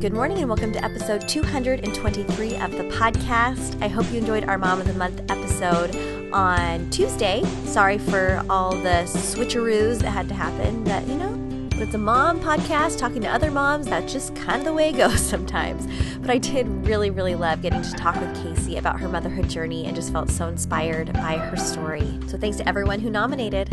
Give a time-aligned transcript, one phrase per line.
[0.00, 3.82] Good morning and welcome to episode 223 of the podcast.
[3.82, 5.94] I hope you enjoyed our Mom of the Month episode
[6.32, 7.44] on Tuesday.
[7.66, 10.84] Sorry for all the switcheroos that had to happen.
[10.84, 13.88] That, you know, it's a mom podcast talking to other moms.
[13.88, 15.86] That's just kind of the way it goes sometimes.
[16.16, 19.84] But I did really, really love getting to talk with Casey about her motherhood journey
[19.84, 22.18] and just felt so inspired by her story.
[22.26, 23.68] So thanks to everyone who nominated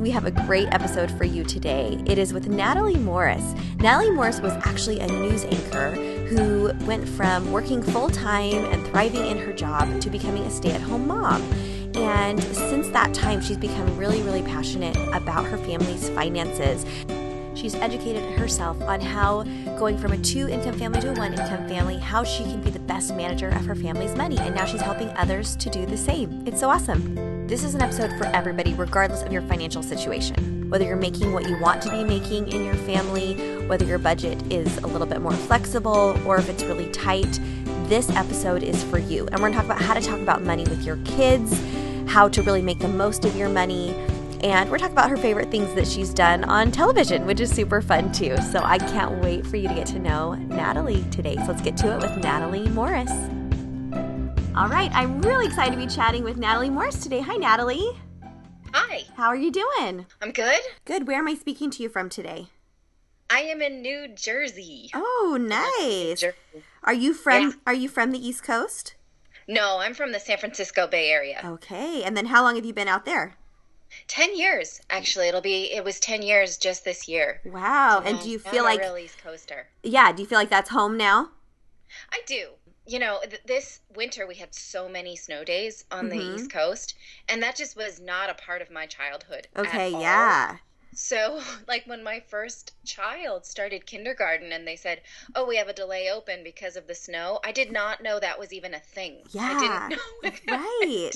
[0.00, 2.02] we have a great episode for you today.
[2.06, 3.54] It is with Natalie Morris.
[3.76, 5.90] Natalie Morris was actually a news anchor
[6.26, 10.70] who went from working full time and thriving in her job to becoming a stay
[10.70, 11.42] at home mom.
[11.96, 16.86] And since that time, she's become really, really passionate about her family's finances.
[17.60, 19.42] She's educated herself on how
[19.78, 22.70] going from a two income family to a one income family, how she can be
[22.70, 24.38] the best manager of her family's money.
[24.38, 26.42] And now she's helping others to do the same.
[26.46, 27.46] It's so awesome.
[27.46, 30.70] This is an episode for everybody, regardless of your financial situation.
[30.70, 34.40] Whether you're making what you want to be making in your family, whether your budget
[34.50, 37.40] is a little bit more flexible, or if it's really tight,
[37.90, 39.26] this episode is for you.
[39.32, 41.60] And we're gonna talk about how to talk about money with your kids,
[42.06, 43.94] how to really make the most of your money.
[44.42, 47.82] And we're talking about her favorite things that she's done on television, which is super
[47.82, 48.36] fun too.
[48.50, 51.36] So I can't wait for you to get to know Natalie today.
[51.36, 53.12] So let's get to it with Natalie Morris.
[54.56, 57.20] All right, I'm really excited to be chatting with Natalie Morris today.
[57.20, 57.90] Hi, Natalie.
[58.72, 59.02] Hi.
[59.16, 60.06] How are you doing?
[60.20, 60.60] I'm good.
[60.84, 61.06] Good.
[61.06, 62.48] Where am I speaking to you from today?
[63.28, 64.90] I am in New Jersey.
[64.94, 66.24] Oh, nice.
[66.82, 67.52] Are you from yeah.
[67.66, 68.94] Are you from the East Coast?
[69.46, 71.40] No, I'm from the San Francisco Bay Area.
[71.44, 72.02] Okay.
[72.02, 73.36] And then how long have you been out there?
[74.08, 78.28] 10 years actually it'll be it was 10 years just this year wow and do
[78.28, 81.30] you feel like real east coaster yeah do you feel like that's home now
[82.12, 82.48] i do
[82.90, 86.18] you know, th- this winter we had so many snow days on mm-hmm.
[86.18, 86.96] the East Coast,
[87.28, 89.46] and that just was not a part of my childhood.
[89.56, 90.56] Okay, yeah.
[90.94, 95.02] So, like when my first child started kindergarten and they said,
[95.34, 98.38] "Oh, we have a delay open because of the snow," I did not know that
[98.38, 99.22] was even a thing.
[99.30, 101.10] Yeah, I didn't know right.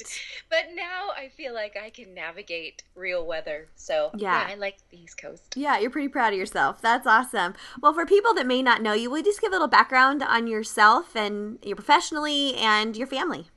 [0.51, 3.69] But now I feel like I can navigate real weather.
[3.77, 4.49] So yeah.
[4.49, 5.57] yeah, I like the East Coast.
[5.57, 6.81] Yeah, you're pretty proud of yourself.
[6.81, 7.55] That's awesome.
[7.81, 10.23] Well, for people that may not know you, will you just give a little background
[10.23, 13.49] on yourself and your professionally and your family?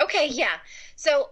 [0.00, 0.56] Okay, yeah.
[0.96, 1.30] So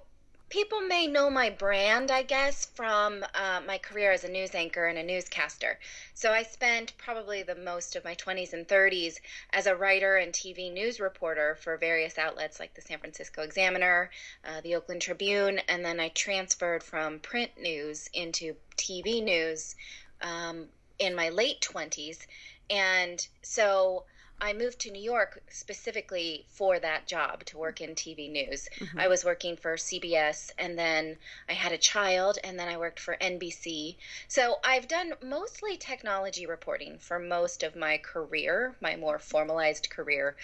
[0.50, 4.87] people may know my brand, I guess, from uh, my career as a news anchor
[4.87, 5.78] and a newscaster.
[6.12, 9.21] So I spent probably the most of my 20s and 30s
[9.53, 14.10] as a writer and TV news reporter for various outlets like the San Francisco Examiner,
[14.44, 19.77] uh, the Oakland Tribune, and then I transferred from print news into TV news
[20.21, 20.66] um,
[20.99, 22.27] in my late 20s.
[22.69, 24.05] And so
[24.41, 28.69] I moved to New York specifically for that job to work in TV news.
[28.78, 28.99] Mm-hmm.
[28.99, 31.17] I was working for CBS and then
[31.49, 33.97] I had a child and then I worked for NBC.
[34.28, 40.37] So I've done mostly technology reporting for most of my career, my more formalized career.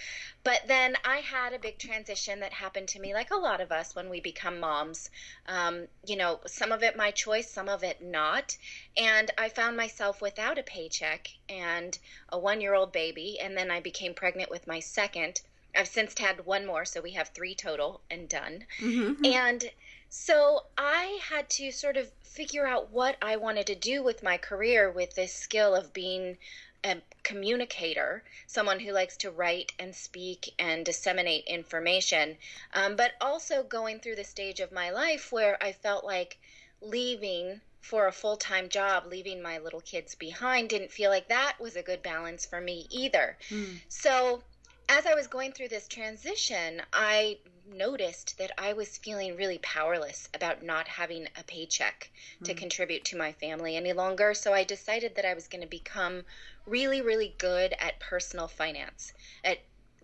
[0.44, 3.72] But then I had a big transition that happened to me, like a lot of
[3.72, 5.10] us when we become moms.
[5.46, 8.56] Um, you know, some of it my choice, some of it not.
[8.96, 11.98] And I found myself without a paycheck and
[12.28, 13.38] a one year old baby.
[13.40, 15.40] And then I became pregnant with my second.
[15.74, 18.66] I've since had one more, so we have three total and done.
[18.80, 19.24] Mm-hmm.
[19.26, 19.70] And
[20.08, 24.38] so I had to sort of figure out what I wanted to do with my
[24.38, 26.38] career with this skill of being
[26.84, 32.38] a communicator, someone who likes to write and speak and disseminate information,
[32.72, 36.38] um, but also going through the stage of my life where I felt like
[36.80, 41.56] leaving for a full time job, leaving my little kids behind, didn't feel like that
[41.60, 43.38] was a good balance for me either.
[43.48, 43.80] Mm.
[43.88, 44.42] So,
[44.88, 47.38] as I was going through this transition, I
[47.72, 52.10] noticed that I was feeling really powerless about not having a paycheck
[52.40, 52.46] mm.
[52.46, 54.34] to contribute to my family any longer.
[54.34, 56.24] So, I decided that I was going to become
[56.66, 59.12] really, really good at personal finance,
[59.44, 59.58] at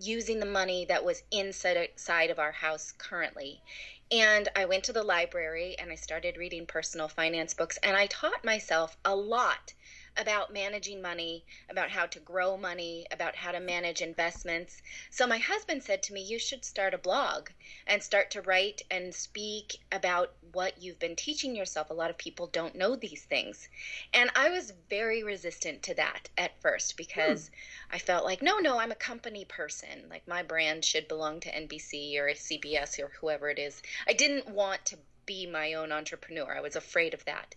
[0.07, 3.63] using the money that was inside of our house currently.
[4.11, 8.07] And I went to the library and I started reading personal finance books and I
[8.07, 9.73] taught myself a lot
[10.17, 14.83] about managing money, about how to grow money, about how to manage investments.
[15.11, 17.49] So my husband said to me, You should start a blog
[17.87, 21.91] and start to write and speak about what you've been teaching yourself.
[21.91, 23.69] A lot of people don't know these things.
[24.13, 27.95] And I was very resistant to that at first because hmm.
[27.95, 30.09] I felt like, no, no, I'm a company person.
[30.11, 33.83] Like my brand should belong to NBC or CBS or whoever it is.
[34.07, 36.55] I didn't want to be my own entrepreneur.
[36.55, 37.55] I was afraid of that.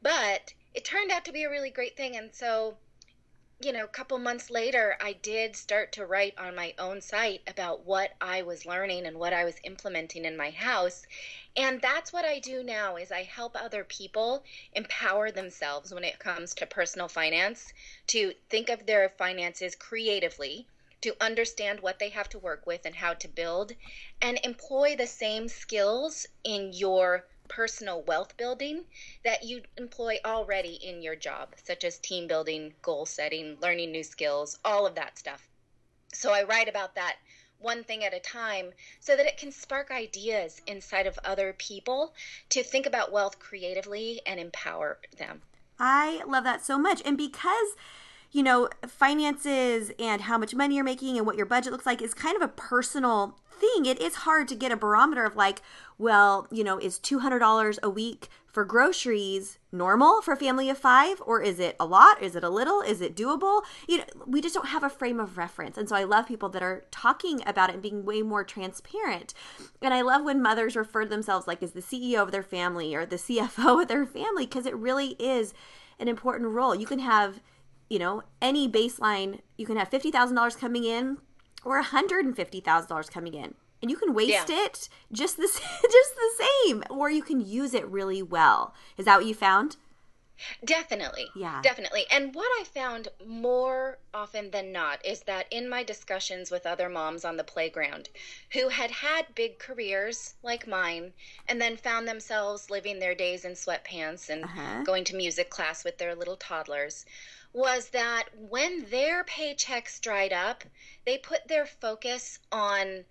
[0.00, 2.16] But it turned out to be a really great thing.
[2.16, 2.76] And so,
[3.60, 7.42] you know, a couple months later, I did start to write on my own site
[7.46, 11.06] about what I was learning and what I was implementing in my house.
[11.56, 16.20] And that's what I do now is I help other people empower themselves when it
[16.20, 17.72] comes to personal finance
[18.08, 20.68] to think of their finances creatively
[21.00, 23.72] to understand what they have to work with and how to build,
[24.20, 28.84] and employ the same skills in your personal wealth building
[29.24, 34.02] that you employ already in your job, such as team building, goal setting, learning new
[34.02, 35.48] skills, all of that stuff.
[36.12, 37.16] So I write about that
[37.58, 42.14] one thing at a time so that it can spark ideas inside of other people
[42.50, 45.42] to think about wealth creatively and empower them.
[45.78, 47.02] I love that so much.
[47.04, 47.74] And because
[48.30, 52.02] you know, finances and how much money you're making and what your budget looks like
[52.02, 53.86] is kind of a personal thing.
[53.86, 55.62] It is hard to get a barometer of like,
[55.98, 58.28] well, you know, is $200 a week
[58.58, 62.20] for groceries normal for a family of five or is it a lot?
[62.20, 62.80] Is it a little?
[62.80, 63.62] Is it doable?
[63.86, 65.78] You know we just don't have a frame of reference.
[65.78, 69.32] And so i love people that are talking about it and being way more transparent.
[69.80, 72.96] And i love when mothers refer to themselves like as the ceo of their family
[72.96, 75.54] or the cfo of their family because it really is
[76.00, 76.74] an important role.
[76.74, 77.40] You can have
[77.88, 81.18] you know, any baseline, you can have $50,000 coming in
[81.64, 83.54] or $150,000 coming in.
[83.80, 84.64] And you can waste yeah.
[84.64, 88.74] it just the just the same or you can use it really well.
[88.96, 89.76] Is that what you found?
[90.64, 91.26] Definitely.
[91.34, 91.60] Yeah.
[91.62, 92.04] Definitely.
[92.10, 96.88] And what I found more often than not is that in my discussions with other
[96.88, 98.08] moms on the playground
[98.52, 101.12] who had had big careers like mine
[101.48, 104.82] and then found themselves living their days in sweatpants and uh-huh.
[104.84, 107.04] going to music class with their little toddlers,
[107.52, 110.64] was that when their paychecks dried up,
[111.04, 113.04] they put their focus on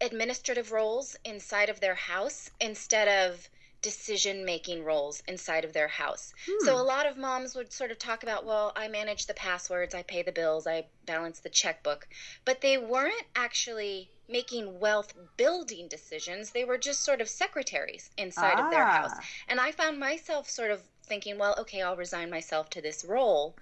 [0.00, 3.48] administrative roles inside of their house instead of
[3.82, 6.32] decision making roles inside of their house.
[6.46, 6.64] Hmm.
[6.64, 9.94] So a lot of moms would sort of talk about, well, I manage the passwords,
[9.94, 12.08] I pay the bills, I balance the checkbook,
[12.44, 16.50] but they weren't actually making wealth building decisions.
[16.50, 18.64] They were just sort of secretaries inside ah.
[18.64, 19.12] of their house.
[19.14, 19.24] Ah.
[19.48, 23.56] And I found myself sort of thinking, well, okay, I'll resign myself to this role.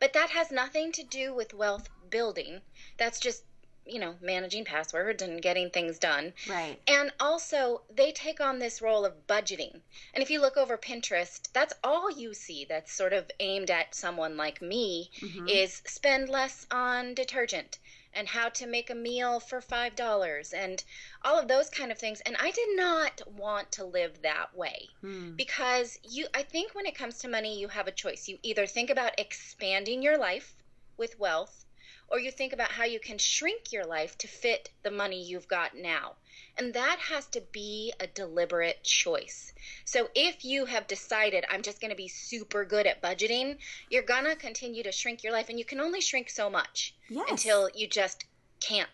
[0.00, 2.62] But that has nothing to do with wealth building.
[2.96, 3.44] That's just,
[3.86, 6.32] you know, managing passwords and getting things done.
[6.48, 6.78] Right.
[6.86, 9.80] And also, they take on this role of budgeting.
[10.14, 13.94] And if you look over Pinterest, that's all you see that's sort of aimed at
[13.94, 15.48] someone like me mm-hmm.
[15.48, 17.78] is spend less on detergent
[18.16, 20.82] and how to make a meal for five dollars and
[21.22, 24.88] all of those kind of things and i did not want to live that way
[25.02, 25.32] hmm.
[25.36, 28.66] because you i think when it comes to money you have a choice you either
[28.66, 30.54] think about expanding your life
[30.96, 31.65] with wealth
[32.08, 35.48] or you think about how you can shrink your life to fit the money you've
[35.48, 36.12] got now
[36.58, 39.52] and that has to be a deliberate choice.
[39.84, 43.58] So if you have decided, I'm just going to be super good at budgeting,
[43.90, 45.48] you're going to continue to shrink your life.
[45.50, 47.26] And you can only shrink so much yes.
[47.28, 48.24] until you just
[48.60, 48.88] can't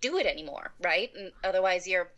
[0.00, 1.10] do it anymore, right?
[1.16, 2.10] And otherwise, you're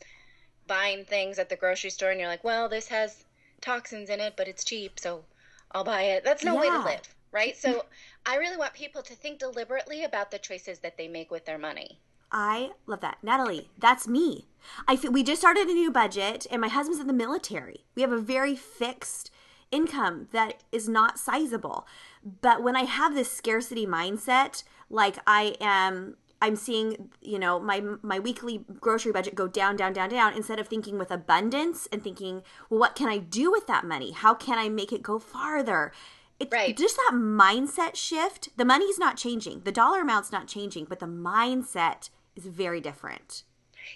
[0.66, 3.24] buying things at the grocery store and you're like, well, this has
[3.60, 5.24] toxins in it, but it's cheap, so
[5.72, 6.24] I'll buy it.
[6.24, 6.60] That's no yeah.
[6.60, 7.56] way to live, right?
[7.56, 7.88] So mm-hmm.
[8.26, 11.58] I really want people to think deliberately about the choices that they make with their
[11.58, 12.00] money.
[12.32, 13.18] I love that.
[13.22, 14.46] Natalie, that's me.
[14.88, 17.84] I we just started a new budget and my husband's in the military.
[17.94, 19.30] We have a very fixed
[19.70, 21.86] income that is not sizable.
[22.40, 27.82] But when I have this scarcity mindset, like I am I'm seeing, you know, my
[28.02, 32.02] my weekly grocery budget go down, down, down, down instead of thinking with abundance and
[32.02, 34.12] thinking, well, what can I do with that money?
[34.12, 35.92] How can I make it go farther?
[36.38, 36.76] It's right.
[36.76, 38.50] just that mindset shift.
[38.56, 39.60] The money's not changing.
[39.60, 43.44] The dollar amount's not changing, but the mindset is very different.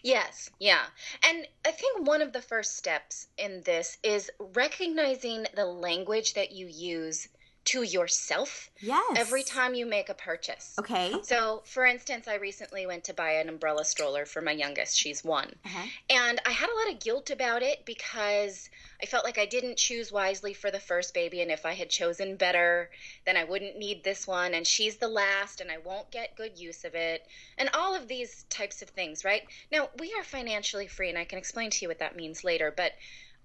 [0.03, 0.85] Yes, yeah.
[1.23, 6.53] And I think one of the first steps in this is recognizing the language that
[6.53, 7.29] you use
[7.63, 9.17] to yourself yes.
[9.17, 10.75] every time you make a purchase.
[10.79, 11.15] Okay.
[11.23, 14.97] So, for instance, I recently went to buy an umbrella stroller for my youngest.
[14.97, 15.53] She's one.
[15.65, 15.87] Uh-huh.
[16.09, 18.71] And I had a lot of guilt about it because
[19.03, 21.43] I felt like I didn't choose wisely for the first baby.
[21.43, 22.91] And if I had chosen better,
[23.27, 24.55] then I wouldn't need this one.
[24.55, 27.27] And she's the last, and I won't get good use of it.
[27.59, 29.43] And all of these types of things, right?
[29.71, 32.73] Now, we are financially free, and I can explain to you what that means later.
[32.75, 32.93] But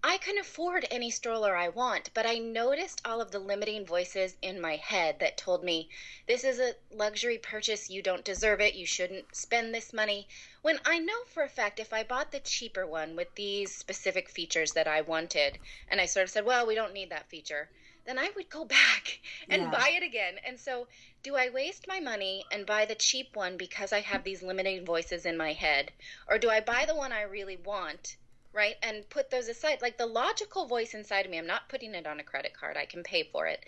[0.04, 4.38] I can afford any stroller I want, but I noticed all of the limiting voices
[4.42, 5.90] in my head that told me
[6.28, 10.28] this is a luxury purchase, you don't deserve it, you shouldn't spend this money.
[10.62, 14.30] When I know for a fact if I bought the cheaper one with these specific
[14.30, 15.60] features that I wanted,
[15.90, 17.70] and I sort of said, well, we don't need that feature,
[18.06, 19.70] then I would go back and Yeah.
[19.72, 20.40] buy it again.
[20.46, 20.88] And so,
[21.24, 24.86] do I waste my money and buy the cheap one because I have these limiting
[24.86, 25.94] voices in my head?
[26.28, 28.18] Or do I buy the one I really want?
[28.56, 28.76] Right?
[28.82, 29.82] And put those aside.
[29.82, 32.78] Like the logical voice inside of me, I'm not putting it on a credit card,
[32.78, 33.66] I can pay for it.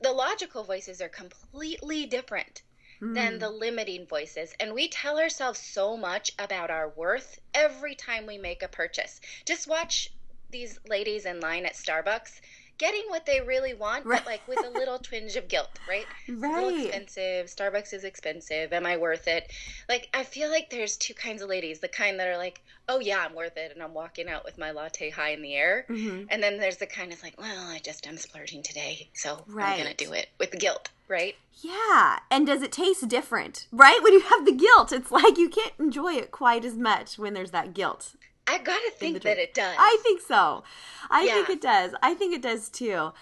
[0.00, 2.62] The logical voices are completely different
[3.00, 3.14] hmm.
[3.14, 4.54] than the limiting voices.
[4.60, 9.20] And we tell ourselves so much about our worth every time we make a purchase.
[9.44, 10.12] Just watch
[10.50, 12.40] these ladies in line at Starbucks
[12.78, 14.20] getting what they really want, Right.
[14.24, 16.06] but like with a little twinge of guilt, right?
[16.26, 16.86] It's a Right.
[16.86, 17.46] expensive.
[17.46, 18.72] Starbucks is expensive.
[18.72, 19.50] Am I worth it?
[19.88, 23.00] Like, I feel like there's two kinds of ladies the kind that are like, oh,
[23.00, 23.72] yeah, I'm worth it.
[23.72, 25.84] And I'm walking out with my latte high in the air.
[25.88, 26.26] Mhm.
[26.30, 29.10] And then there's the kind of like, well, I just am splurging today.
[29.14, 31.36] So I'm going to do it with guilt, right?
[31.60, 33.66] Yeah, and does it taste different?
[33.72, 34.00] Right?
[34.02, 37.34] When you have the guilt, it's like you can't enjoy it quite as much when
[37.34, 38.14] there's that guilt.
[38.48, 39.76] I got to think that it does.
[39.78, 40.64] I think so.
[41.10, 41.94] I think it does.
[42.02, 43.12] I think it does too.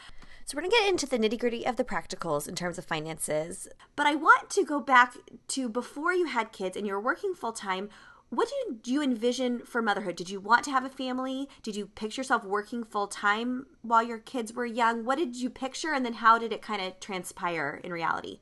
[0.45, 2.85] So we're going to get into the nitty gritty of the practicals in terms of
[2.85, 3.67] finances.
[3.97, 5.17] But I want to go back
[5.49, 7.89] to before you had kids and you were working full time.
[8.31, 10.15] What did you envision for motherhood?
[10.15, 11.49] Did you want to have a family?
[11.65, 15.05] Did you picture yourself working full time while your kids were young?
[15.05, 15.93] What did you picture?
[15.93, 18.39] And then how did it kind of transpire in reality?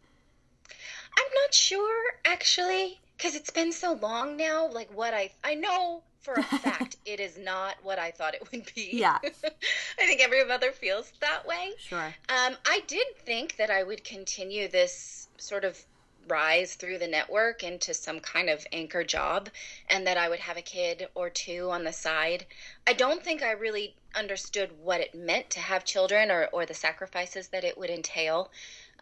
[1.16, 4.68] I'm not sure actually because it's been so long now.
[4.68, 8.48] Like what I I know for a fact it is not what I thought it
[8.50, 8.90] would be.
[8.92, 9.18] Yeah.
[9.22, 11.72] I think every mother feels that way.
[11.78, 12.14] Sure.
[12.28, 15.78] Um, I did think that I would continue this sort of
[16.26, 19.50] rise through the network into some kind of anchor job
[19.90, 22.46] and that I would have a kid or two on the side.
[22.86, 26.72] I don't think I really understood what it meant to have children or, or the
[26.72, 28.50] sacrifices that it would entail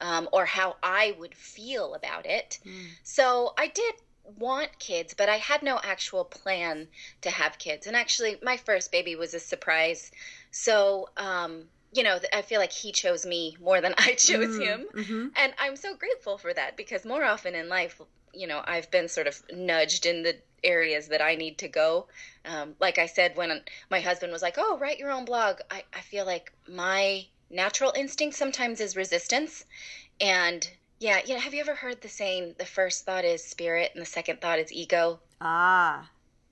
[0.01, 2.59] um, or how I would feel about it.
[3.05, 6.89] So I did want kids, but I had no actual plan
[7.23, 7.87] to have kids.
[7.87, 10.11] And actually, my first baby was a surprise.
[10.51, 14.87] So, um, you know, I feel like he chose me more than I chose him.
[14.95, 18.01] hmm And I'm so grateful for that because more often in life,
[18.33, 22.09] you know, I've been sort of nudged in the areas that I need to go.
[22.45, 25.85] Um, like I said, when my husband was like, oh, write your own blog, I,
[25.93, 29.65] I feel like my natural instinct sometimes is resistance.
[30.21, 30.69] And
[31.03, 34.01] yeah, you know, have you ever heard the saying, the first thought is spirit and
[34.01, 35.19] the second thought is ego?
[35.41, 36.09] Ah,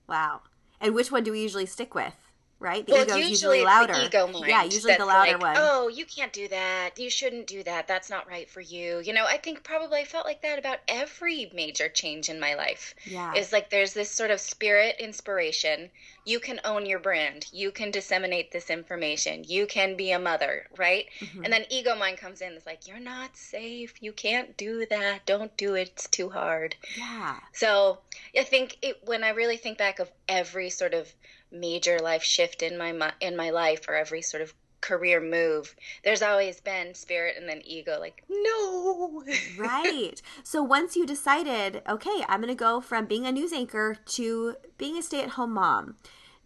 [0.07, 0.41] wow.
[0.81, 2.13] And which one do we usually stick with?
[2.61, 2.85] Right?
[2.85, 3.93] The well, ego's usually, usually louder.
[3.93, 4.45] the ego mind.
[4.47, 5.55] yeah, usually the louder like, one.
[5.57, 6.91] Oh, you can't do that.
[6.95, 7.87] You shouldn't do that.
[7.87, 8.99] That's not right for you.
[9.03, 12.53] You know, I think probably I felt like that about every major change in my
[12.53, 12.93] life.
[13.05, 13.33] yeah.
[13.33, 15.89] Is like there's this sort of spirit inspiration.
[16.23, 17.47] You can own your brand.
[17.51, 19.43] You can disseminate this information.
[19.47, 21.07] You can be a mother, right?
[21.19, 21.43] Mhm.
[21.43, 22.53] And then ego mind comes in.
[22.53, 23.95] It's like you're not safe.
[24.01, 25.25] You can't do that.
[25.25, 25.89] Don't do it.
[25.93, 26.75] It's too hard.
[26.95, 27.39] yeah.
[27.53, 27.97] So
[28.37, 31.11] I think it, when I really think back of every sort of
[31.51, 36.23] major life shift in my in my life or every sort of career move, there's
[36.23, 37.97] always been spirit and then ego.
[37.99, 39.23] Like no,
[39.57, 40.21] right.
[40.43, 44.55] So once you decided, okay, I'm going to go from being a news anchor to
[44.77, 45.95] being a stay at home mom.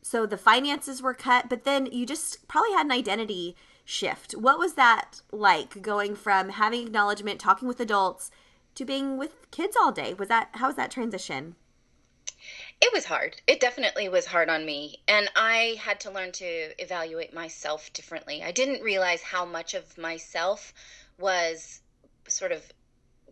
[0.01, 4.33] So the finances were cut, but then you just probably had an identity shift.
[4.33, 8.29] What was that like going from having acknowledgement, talking with adults,
[8.75, 10.13] to being with kids all day?
[10.13, 11.55] Was that, how was that transition?
[12.85, 13.41] It was hard.
[13.47, 15.01] It definitely was hard on me.
[15.07, 16.45] And I had to learn to
[16.79, 18.43] evaluate myself differently.
[18.43, 20.71] I didn't realize how much of myself
[21.17, 21.81] was
[22.27, 22.61] sort of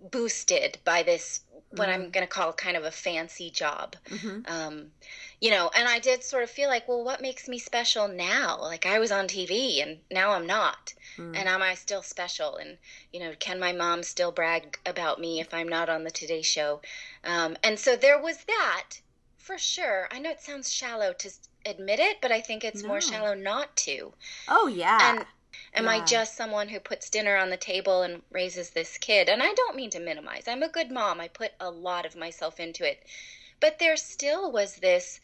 [0.10, 3.96] boosted by this, what I'm going to call kind of a fancy job.
[4.10, 4.92] hmm Um,
[5.40, 8.58] you know, and I did sort of feel like, well, what makes me special now?
[8.60, 10.96] Like I was on TV and now I'm not.
[11.18, 11.38] Mm.
[11.38, 12.56] And am I still special?
[12.56, 12.80] And,
[13.12, 16.42] you know, can my mom still brag about me if I'm not on the Today
[16.42, 16.82] Show?
[17.24, 18.96] Um, and so there was that
[19.44, 20.08] for sure.
[20.10, 21.30] I know it sounds shallow to
[21.66, 22.88] admit it, but I think it's No.
[22.88, 24.14] more shallow not to.
[24.48, 25.18] Oh, yeah.
[25.18, 25.26] And
[25.74, 29.28] am I just someone who puts dinner on the table and raises this kid?
[29.28, 30.48] And I don't mean to minimize.
[30.48, 31.20] I'm a good mom.
[31.20, 33.04] I put a lot of myself into it.
[33.60, 35.20] But there still was this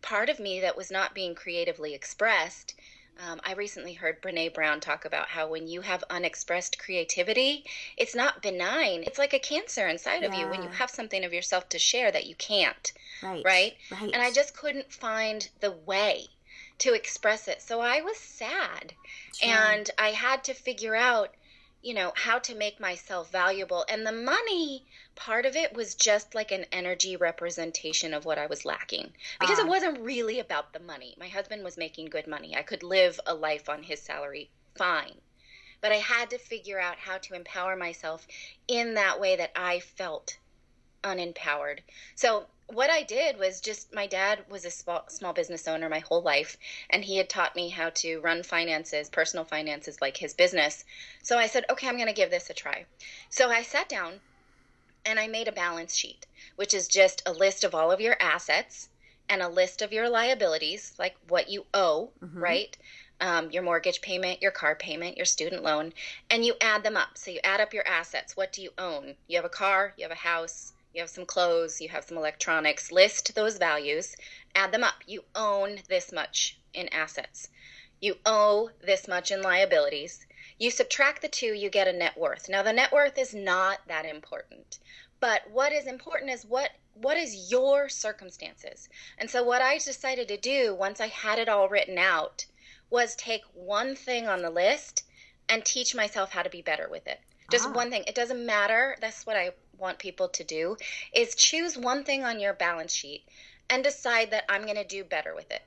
[0.00, 2.74] part of me that was not being creatively expressed.
[3.18, 7.64] Um, I recently heard Brene Brown talk about how when you have unexpressed creativity,
[7.96, 9.04] it's not benign.
[9.04, 12.10] It's like a cancer inside of you when you have something of yourself to share
[12.10, 12.92] that you can't
[13.22, 13.42] right.
[13.44, 13.76] right?
[13.90, 14.10] Right.
[14.12, 16.26] and I just couldn't find the way
[16.78, 17.62] to express it.
[17.62, 18.92] So I was sad.
[19.34, 19.50] Sure.
[19.50, 21.34] And I had to figure out,
[21.86, 23.84] you know, how to make myself valuable.
[23.88, 28.46] And the money part of it was just like an energy representation of what I
[28.46, 29.68] was lacking because it ah.
[29.68, 31.14] wasn't really about the money.
[31.16, 32.56] My husband was making good money.
[32.56, 35.14] I could live a life on his salary fine.
[35.80, 38.26] But I had to figure out how to empower myself
[38.66, 40.38] in that way that I felt
[41.04, 41.78] unempowered.
[42.16, 46.00] So what I did was just my dad was a small, small business owner my
[46.00, 46.56] whole life,
[46.90, 50.84] and he had taught me how to run finances, personal finances, like his business.
[51.22, 52.86] So I said, okay, I'm going to give this a try.
[53.30, 54.20] So I sat down
[55.04, 58.16] and I made a balance sheet, which is just a list of all of your
[58.20, 58.88] assets
[59.28, 62.40] and a list of your liabilities, like what you owe, mm-hmm.
[62.40, 62.76] right?
[63.20, 65.94] Um, your mortgage payment, your car payment, your student loan,
[66.28, 67.16] and you add them up.
[67.16, 68.36] So you add up your assets.
[68.36, 69.14] What do you own?
[69.28, 72.16] You have a car, you have a house, you have some clothes, you have some
[72.16, 74.16] electronics, list those values,
[74.54, 74.94] add them up.
[75.06, 77.50] You own this much in assets.
[78.00, 80.26] You owe this much in liabilities.
[80.58, 82.48] You subtract the two, you get a net worth.
[82.48, 84.78] Now the net worth is not that important.
[85.20, 88.88] But what is important is what what is your circumstances?
[89.18, 92.46] And so what I decided to do once I had it all written out
[92.88, 95.04] was take one thing on the list
[95.46, 97.20] and teach myself how to be better with it.
[97.50, 97.72] Just ah.
[97.72, 98.04] one thing.
[98.06, 98.96] It doesn't matter.
[99.00, 100.76] That's what I want people to do
[101.12, 103.24] is choose one thing on your balance sheet
[103.68, 105.62] and decide that I'm going to do better with it.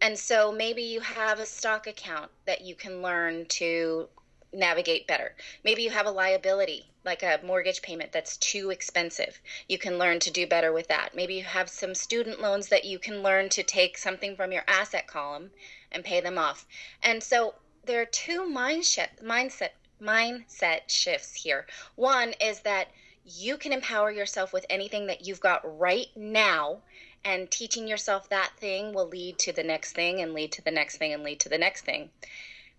[0.00, 4.08] And so maybe you have a stock account that you can learn to
[4.52, 5.34] navigate better.
[5.62, 9.40] Maybe you have a liability, like a mortgage payment that's too expensive.
[9.68, 11.14] You can learn to do better with that.
[11.14, 14.64] Maybe you have some student loans that you can learn to take something from your
[14.66, 15.50] asset column
[15.92, 16.66] and pay them off.
[17.02, 21.66] And so there are two mindset mindset mindset shifts here.
[21.94, 22.88] One is that
[23.24, 26.78] you can empower yourself with anything that you've got right now
[27.24, 30.70] and teaching yourself that thing will lead to the next thing and lead to the
[30.70, 32.10] next thing and lead to the next thing.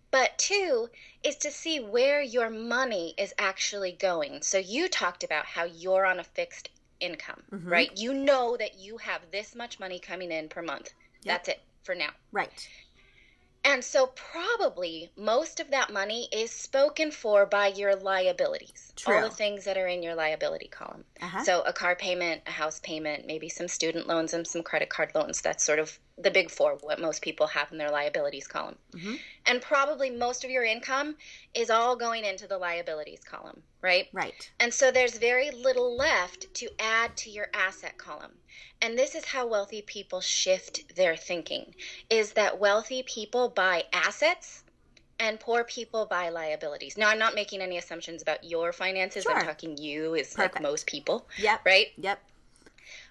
[0.10, 0.90] But two
[1.24, 4.42] is to see where your money is actually going.
[4.42, 6.70] So you talked about how you're on a fixed
[7.00, 7.70] income mm-hmm.
[7.70, 7.98] right?
[7.98, 10.94] You know that you have this much money coming in per month.
[11.24, 11.34] Yep.
[11.34, 12.10] that's it for now.
[12.32, 12.50] Right
[13.64, 18.92] and so, probably most of that money is spoken for by your liabilities.
[18.96, 19.16] True.
[19.16, 21.04] All the things that are in your liability column.
[21.22, 21.44] Uh-huh.
[21.44, 25.12] So, a car payment, a house payment, maybe some student loans and some credit card
[25.14, 25.42] loans.
[25.42, 28.78] That's sort of the big four, what most people have in their liabilities column.
[28.96, 29.16] Mm-hmm.
[29.46, 31.16] And probably most of your income
[31.54, 34.08] is all going into the liabilities column, right?
[34.12, 34.52] Right.
[34.60, 38.32] And so, there's very little left to add to your asset column
[38.82, 41.76] and this is how wealthy people shift their thinking
[42.10, 44.64] is that wealthy people buy assets
[45.20, 46.98] and poor people buy liabilities.
[46.98, 49.24] Now, I'm not making any assumptions about your finances.
[49.24, 49.36] Sure.
[49.38, 50.56] I'm talking you is Perfect.
[50.56, 51.28] like most people.
[51.38, 51.62] Yep.
[51.64, 51.88] Right?
[51.98, 52.20] Yep.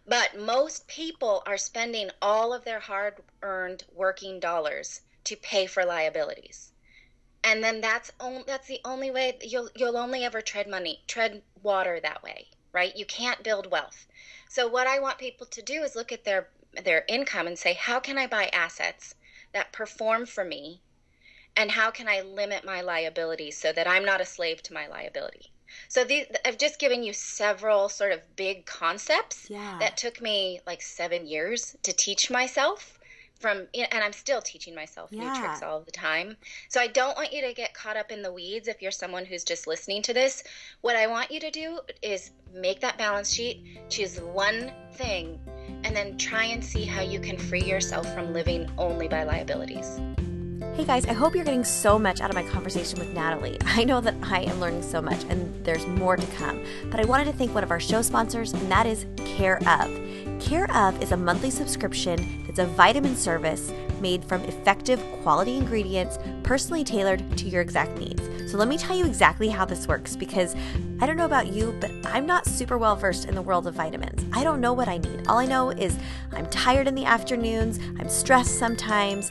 [0.06, 5.84] But most people are spending all of their hard earned working dollars to pay for
[5.84, 6.72] liabilities.
[7.44, 11.42] And then that's on, that's the only way you'll you'll only ever tread money, tread
[11.62, 12.94] water that way, right?
[12.96, 14.06] You can't build wealth.
[14.50, 17.74] So what I want people to do is look at their their income and say,
[17.74, 19.14] how can I buy assets
[19.52, 20.80] that perform for me?
[21.54, 24.88] And how can I limit my liabilities so that I'm not a slave to my
[24.88, 25.52] liability?
[25.88, 29.78] So these, I've just given you several sort of big concepts yeah.
[29.78, 32.99] that took me like seven years to teach myself
[33.40, 35.32] from and I'm still teaching myself yeah.
[35.32, 36.36] new tricks all the time.
[36.68, 39.24] So I don't want you to get caught up in the weeds if you're someone
[39.24, 40.44] who's just listening to this.
[40.82, 45.40] What I want you to do is make that balance sheet, choose one thing,
[45.84, 50.00] and then try and see how you can free yourself from living only by liabilities.
[50.74, 53.58] Hey guys, I hope you're getting so much out of my conversation with Natalie.
[53.64, 57.04] I know that I am learning so much and there's more to come, but I
[57.04, 59.06] wanted to thank one of our show sponsors, and that is
[59.40, 60.09] Care of.
[60.40, 66.18] Care of is a monthly subscription that's a vitamin service made from effective quality ingredients
[66.42, 68.22] personally tailored to your exact needs.
[68.50, 70.56] So let me tell you exactly how this works because
[71.00, 73.74] I don't know about you, but I'm not super well versed in the world of
[73.74, 74.24] vitamins.
[74.32, 75.28] I don't know what I need.
[75.28, 75.96] All I know is
[76.32, 79.30] I'm tired in the afternoons, I'm stressed sometimes,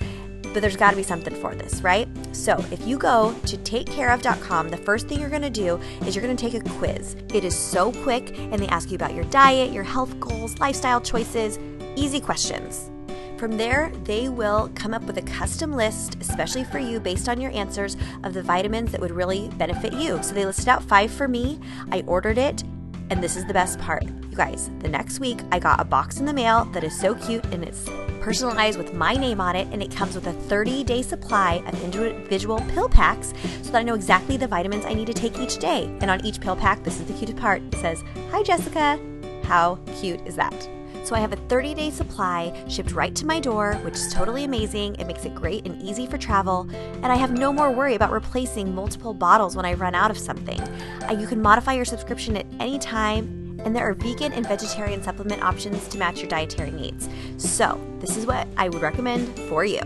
[0.53, 2.07] but there's got to be something for this, right?
[2.31, 6.23] So if you go to takecareof.com, the first thing you're going to do is you're
[6.23, 7.15] going to take a quiz.
[7.33, 11.01] It is so quick, and they ask you about your diet, your health goals, lifestyle
[11.01, 11.59] choices,
[11.95, 12.89] easy questions.
[13.37, 17.39] From there, they will come up with a custom list, especially for you, based on
[17.39, 20.21] your answers of the vitamins that would really benefit you.
[20.21, 21.57] So they listed out five for me.
[21.89, 22.63] I ordered it,
[23.09, 24.03] and this is the best part.
[24.39, 27.43] Guys, the next week I got a box in the mail that is so cute
[27.47, 27.89] and it's
[28.21, 31.83] personalized with my name on it, and it comes with a 30 day supply of
[31.83, 35.57] individual pill packs so that I know exactly the vitamins I need to take each
[35.57, 35.93] day.
[35.99, 38.97] And on each pill pack, this is the cutest part, it says, Hi Jessica.
[39.43, 40.69] How cute is that?
[41.03, 44.45] So I have a 30 day supply shipped right to my door, which is totally
[44.45, 44.95] amazing.
[44.99, 46.65] It makes it great and easy for travel.
[46.71, 50.17] And I have no more worry about replacing multiple bottles when I run out of
[50.17, 50.61] something.
[50.61, 55.01] Uh, you can modify your subscription at any time, and there are vegan and vegetarian
[55.03, 57.09] supplement options to match your dietary needs.
[57.37, 59.81] So, this is what I would recommend for you.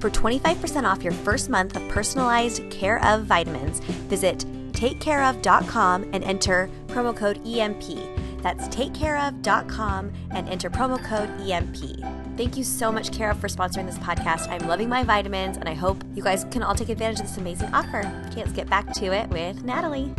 [0.00, 6.70] For 25% off your first month of personalized care of vitamins, visit takecareof.com and enter
[6.86, 7.82] promo code EMP.
[8.42, 11.76] That's takecareof.com and enter promo code EMP.
[12.36, 14.48] Thank you so much, Care of, for sponsoring this podcast.
[14.48, 17.36] I'm loving my vitamins, and I hope you guys can all take advantage of this
[17.36, 18.02] amazing offer.
[18.32, 20.14] Can't get back to it with Natalie.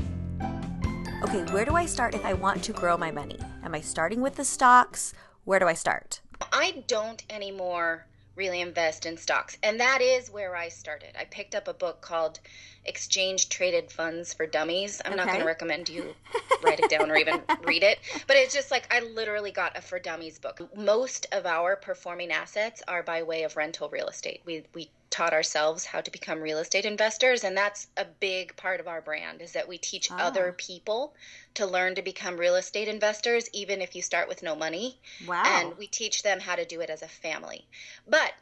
[1.21, 3.37] Okay, where do I start if I want to grow my money?
[3.63, 5.13] Am I starting with the stocks?
[5.43, 6.21] Where do I start?
[6.53, 8.05] I don't anymore
[8.37, 9.57] really invest in stocks.
[9.61, 11.09] And that is where I started.
[11.19, 12.39] I picked up a book called
[12.85, 15.01] Exchange Traded Funds for Dummies.
[15.03, 15.17] I'm okay.
[15.17, 16.15] not going to recommend you
[16.63, 19.81] write it down or even read it, but it's just like I literally got a
[19.81, 20.61] for dummies book.
[20.73, 24.41] Most of our performing assets are by way of rental real estate.
[24.45, 28.79] We we taught ourselves how to become real estate investors and that's a big part
[28.79, 30.17] of our brand is that we teach ah.
[30.17, 31.13] other people
[31.53, 34.99] to learn to become real estate investors even if you start with no money.
[35.27, 35.43] Wow.
[35.45, 37.67] And we teach them how to do it as a family.
[38.07, 38.33] But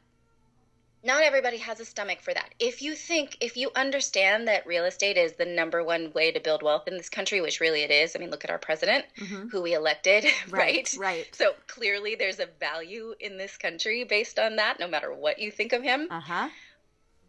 [1.07, 2.53] not everybody has a stomach for that.
[2.59, 6.39] If you think, if you understand that real estate is the number one way to
[6.41, 8.13] build wealth in this country, which really it is.
[8.13, 9.47] I mean, look at our president mm-hmm.
[9.47, 10.93] who we elected, right?
[10.97, 10.97] Right.
[10.99, 11.35] Right.
[11.35, 15.49] So clearly there's a value in this country based on that, no matter what you
[15.49, 16.09] think of him.
[16.11, 16.49] Uh huh.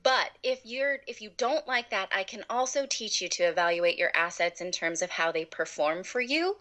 [0.03, 3.97] But if you're if you don't like that, I can also teach you to evaluate
[3.97, 6.57] your assets in terms of how they perform for you,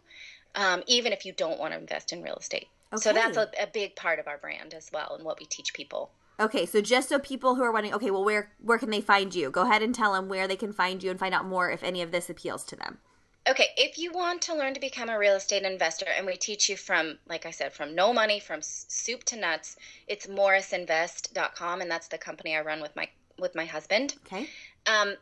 [0.54, 2.68] um, even if you don't want to invest in real estate.
[2.94, 3.02] Okay.
[3.02, 5.74] So that's a, a big part of our brand as well, and what we teach
[5.74, 6.12] people.
[6.40, 9.34] Okay, so just so people who are wondering, okay, well, where where can they find
[9.34, 9.50] you?
[9.50, 11.84] Go ahead and tell them where they can find you and find out more if
[11.84, 13.00] any of this appeals to them.
[13.50, 16.70] Okay, if you want to learn to become a real estate investor, and we teach
[16.70, 21.90] you from, like I said, from no money, from soup to nuts, it's morrisinvest.com, and
[21.90, 23.08] that's the company I run with my
[23.40, 24.16] with my husband.
[24.26, 24.50] Okay.
[24.86, 25.16] Um,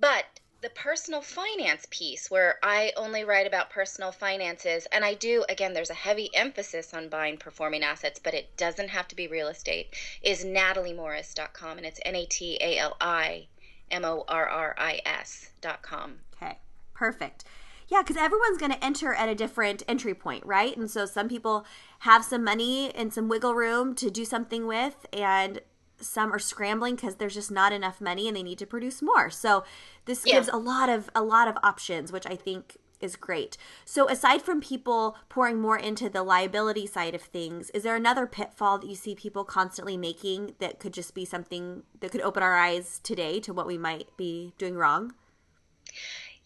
[0.00, 5.44] but the personal finance piece where I only write about personal finances and I do
[5.48, 9.26] again there's a heavy emphasis on buying performing assets but it doesn't have to be
[9.26, 13.46] real estate is nataliemorris.com and it's N A T A L I
[13.90, 16.16] M O R R I S.com.
[16.34, 16.58] Okay.
[16.94, 17.44] Perfect.
[17.88, 20.76] Yeah, because everyone's going to enter at a different entry point, right?
[20.76, 21.66] And so some people
[22.00, 25.60] have some money and some wiggle room to do something with, and
[26.00, 29.30] some are scrambling because there's just not enough money and they need to produce more.
[29.30, 29.64] So
[30.04, 30.34] this yeah.
[30.34, 33.56] gives a lot of a lot of options, which I think is great.
[33.84, 38.26] So aside from people pouring more into the liability side of things, is there another
[38.26, 42.42] pitfall that you see people constantly making that could just be something that could open
[42.42, 45.14] our eyes today to what we might be doing wrong?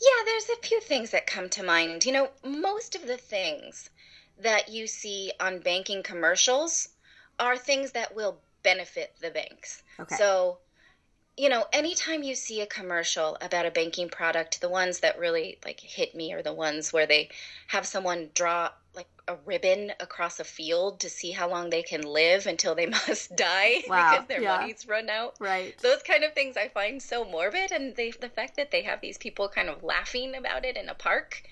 [0.00, 2.04] Yeah, there's a few things that come to mind.
[2.04, 3.90] You know, most of the things
[4.38, 6.88] that you see on banking commercials
[7.38, 9.84] are things that will benefit the banks.
[10.00, 10.16] Okay.
[10.16, 10.58] So,
[11.36, 15.58] you know, anytime you see a commercial about a banking product, the ones that really
[15.64, 17.28] like hit me are the ones where they
[17.68, 22.02] have someone draw like a ribbon across a field to see how long they can
[22.02, 24.12] live until they must die wow.
[24.12, 24.56] because their yeah.
[24.56, 25.34] money's run out.
[25.38, 25.76] Right.
[25.78, 29.00] Those kind of things I find so morbid, and they, the fact that they have
[29.00, 31.42] these people kind of laughing about it in a park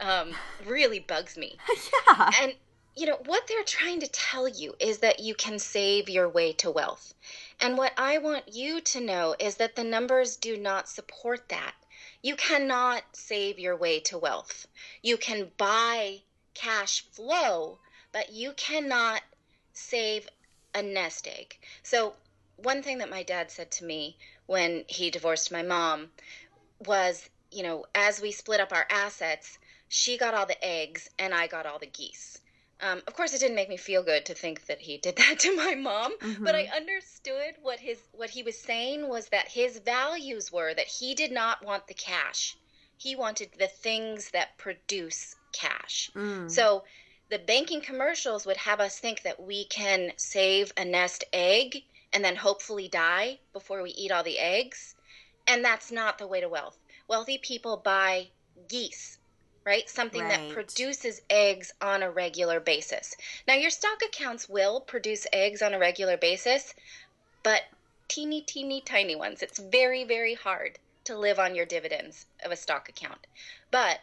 [0.00, 0.32] um,
[0.66, 1.56] really bugs me.
[2.08, 2.30] yeah.
[2.42, 2.54] And
[2.98, 6.52] you know, what they're trying to tell you is that you can save your way
[6.52, 7.14] to wealth.
[7.60, 11.76] And what I want you to know is that the numbers do not support that.
[12.22, 14.66] You cannot save your way to wealth.
[15.00, 16.22] You can buy
[16.54, 17.78] cash flow,
[18.10, 19.22] but you cannot
[19.72, 20.28] save
[20.74, 21.56] a nest egg.
[21.84, 22.14] So,
[22.56, 26.10] one thing that my dad said to me when he divorced my mom
[26.80, 29.56] was, you know, as we split up our assets,
[29.86, 32.40] she got all the eggs and I got all the geese.
[32.80, 35.40] Um, of course, it didn't make me feel good to think that he did that
[35.40, 36.44] to my mom, mm-hmm.
[36.44, 40.86] but I understood what his what he was saying was that his values were that
[40.86, 42.56] he did not want the cash.
[42.96, 46.10] He wanted the things that produce cash.
[46.14, 46.50] Mm.
[46.50, 46.84] So
[47.30, 52.24] the banking commercials would have us think that we can save a nest egg and
[52.24, 54.94] then hopefully die before we eat all the eggs.
[55.46, 56.78] And that's not the way to wealth.
[57.06, 58.28] Wealthy people buy
[58.68, 59.17] geese
[59.68, 59.88] right?
[59.88, 60.48] Something right.
[60.48, 63.14] that produces eggs on a regular basis.
[63.46, 66.74] Now, your stock accounts will produce eggs on a regular basis,
[67.42, 67.64] but
[68.08, 69.42] teeny, teeny, tiny ones.
[69.42, 73.26] It's very, very hard to live on your dividends of a stock account.
[73.70, 74.00] But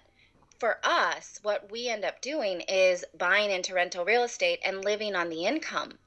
[0.59, 5.15] for us, what we end up doing is buying into rental real estate and living
[5.15, 5.97] on the income.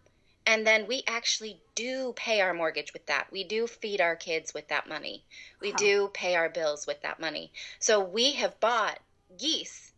[0.47, 3.27] And then we actually do pay our mortgage with that.
[3.33, 5.25] We do feed our kids with that money.
[5.61, 5.77] We huh.
[5.79, 7.51] do pay our bills with that money.
[7.81, 9.01] So we have bought
[9.37, 9.93] geese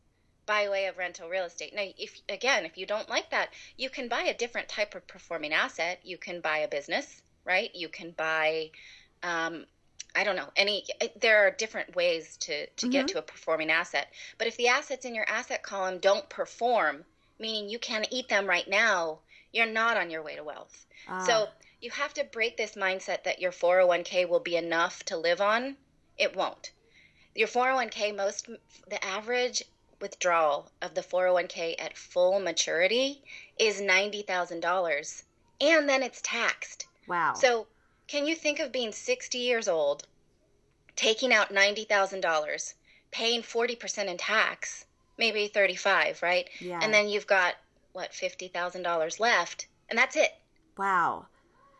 [0.46, 1.74] by way of rental real estate.
[1.74, 5.06] Now, if again, if you don't like that, you can buy a different type of
[5.06, 6.00] performing asset.
[6.02, 7.70] You can buy a business, right?
[7.74, 8.70] You can buy,
[9.22, 9.66] um,
[10.16, 10.84] I don't know, any.
[11.20, 12.90] There are different ways to to mm-hmm.
[12.90, 14.12] get to a performing asset.
[14.38, 17.04] But if the assets in your asset column don't perform,
[17.38, 19.20] meaning you can't eat them right now,
[19.52, 20.86] you're not on your way to wealth.
[21.06, 21.24] Ah.
[21.24, 21.48] So
[21.80, 25.76] you have to break this mindset that your 401k will be enough to live on.
[26.18, 26.72] It won't.
[27.34, 28.48] Your 401k, most
[28.88, 29.62] the average
[30.00, 33.22] withdrawal of the 401k at full maturity
[33.58, 35.22] is $90,000
[35.60, 36.86] and then it's taxed.
[37.06, 37.34] Wow.
[37.34, 37.66] So,
[38.06, 40.06] can you think of being 60 years old,
[40.96, 42.74] taking out $90,000,
[43.10, 44.84] paying 40% in tax,
[45.18, 46.48] maybe 35, right?
[46.58, 46.80] Yeah.
[46.82, 47.54] And then you've got
[47.92, 50.34] what, $50,000 left, and that's it.
[50.76, 51.26] Wow.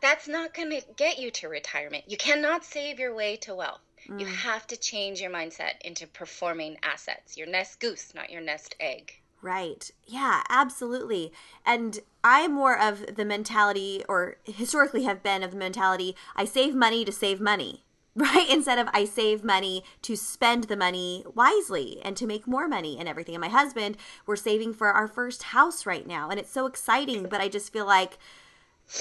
[0.03, 2.05] That's not going to get you to retirement.
[2.07, 3.81] You cannot save your way to wealth.
[4.09, 4.21] Mm.
[4.21, 7.37] You have to change your mindset into performing assets.
[7.37, 9.21] Your nest goose, not your nest egg.
[9.43, 9.91] Right.
[10.07, 11.33] Yeah, absolutely.
[11.65, 16.75] And I'm more of the mentality, or historically have been of the mentality, I save
[16.75, 17.85] money to save money,
[18.15, 18.49] right?
[18.51, 22.99] Instead of I save money to spend the money wisely and to make more money
[22.99, 23.35] and everything.
[23.35, 26.29] And my husband, we're saving for our first house right now.
[26.29, 28.19] And it's so exciting, but I just feel like,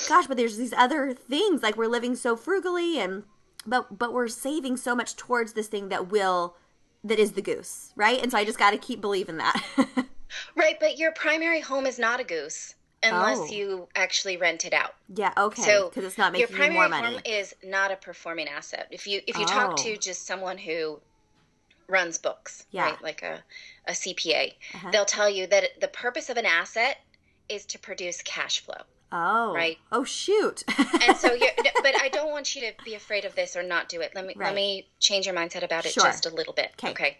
[0.08, 1.62] gosh, but there's these other things.
[1.62, 3.24] Like we're living so frugally and
[3.66, 6.56] but but we're saving so much towards this thing that will
[7.04, 8.22] that is the goose, right?
[8.22, 9.62] And so I just got to keep believing that.
[10.56, 13.46] right, but your primary home is not a goose unless oh.
[13.48, 14.96] you actually rent it out.
[15.14, 15.62] Yeah, okay.
[15.62, 17.14] So because it's not making your primary more money.
[17.14, 18.88] home is not a performing asset.
[18.92, 19.48] If you if you oh.
[19.48, 19.96] talk to oh.
[19.96, 21.00] just someone who
[21.88, 22.84] runs books, yeah.
[22.84, 23.42] right, like a
[23.88, 24.92] a CPA, uh-huh.
[24.92, 26.98] they'll tell you that the purpose of an asset
[27.48, 28.82] is to produce cash flow.
[29.12, 29.54] Oh.
[29.54, 29.78] Right.
[29.92, 30.64] Oh shoot.
[31.08, 31.50] and so you
[31.82, 34.12] but I don't want you to be afraid of this or not do it.
[34.14, 34.48] Let me right.
[34.48, 36.04] let me change your mindset about it sure.
[36.04, 36.72] just a little bit.
[36.78, 36.92] Okay.
[36.92, 37.18] okay.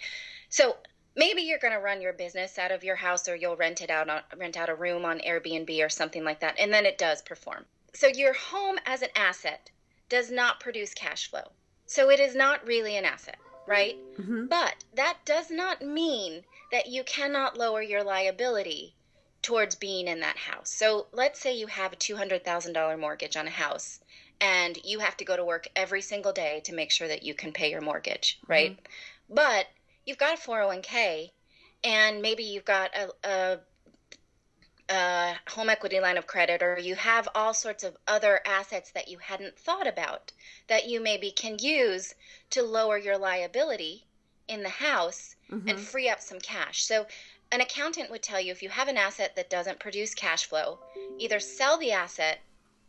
[0.50, 0.78] So
[1.16, 3.90] maybe you're going to run your business out of your house or you'll rent it
[3.90, 6.98] out on, rent out a room on Airbnb or something like that and then it
[6.98, 7.66] does perform.
[7.94, 9.72] So your home as an asset
[10.10, 11.52] does not produce cash flow.
[11.86, 13.98] So it is not really an asset, right?
[14.20, 14.46] Mm-hmm.
[14.46, 18.96] But that does not mean that you cannot lower your liability
[19.42, 20.70] towards being in that house.
[20.70, 24.00] So let's say you have a $200,000 mortgage on a house
[24.42, 27.34] and you have to go to work every single day to make sure that you
[27.34, 28.52] can pay your mortgage, mm-hmm.
[28.52, 28.72] right?
[28.72, 29.36] Mm-hmm.
[29.36, 29.68] But
[30.06, 31.32] you've got a 401k
[31.84, 33.60] and maybe you've got a, a,
[34.90, 39.08] a, home equity line of credit or you have all sorts of other assets that
[39.08, 40.32] you hadn't thought about
[40.68, 42.14] that you maybe can use
[42.50, 44.06] to lower your liability
[44.48, 45.70] in the house mm-hmm.
[45.70, 46.84] and free up some cash.
[46.84, 47.06] So
[47.52, 50.80] an accountant would tell you if you have an asset that doesn't produce cash flow,
[51.18, 52.40] either sell the asset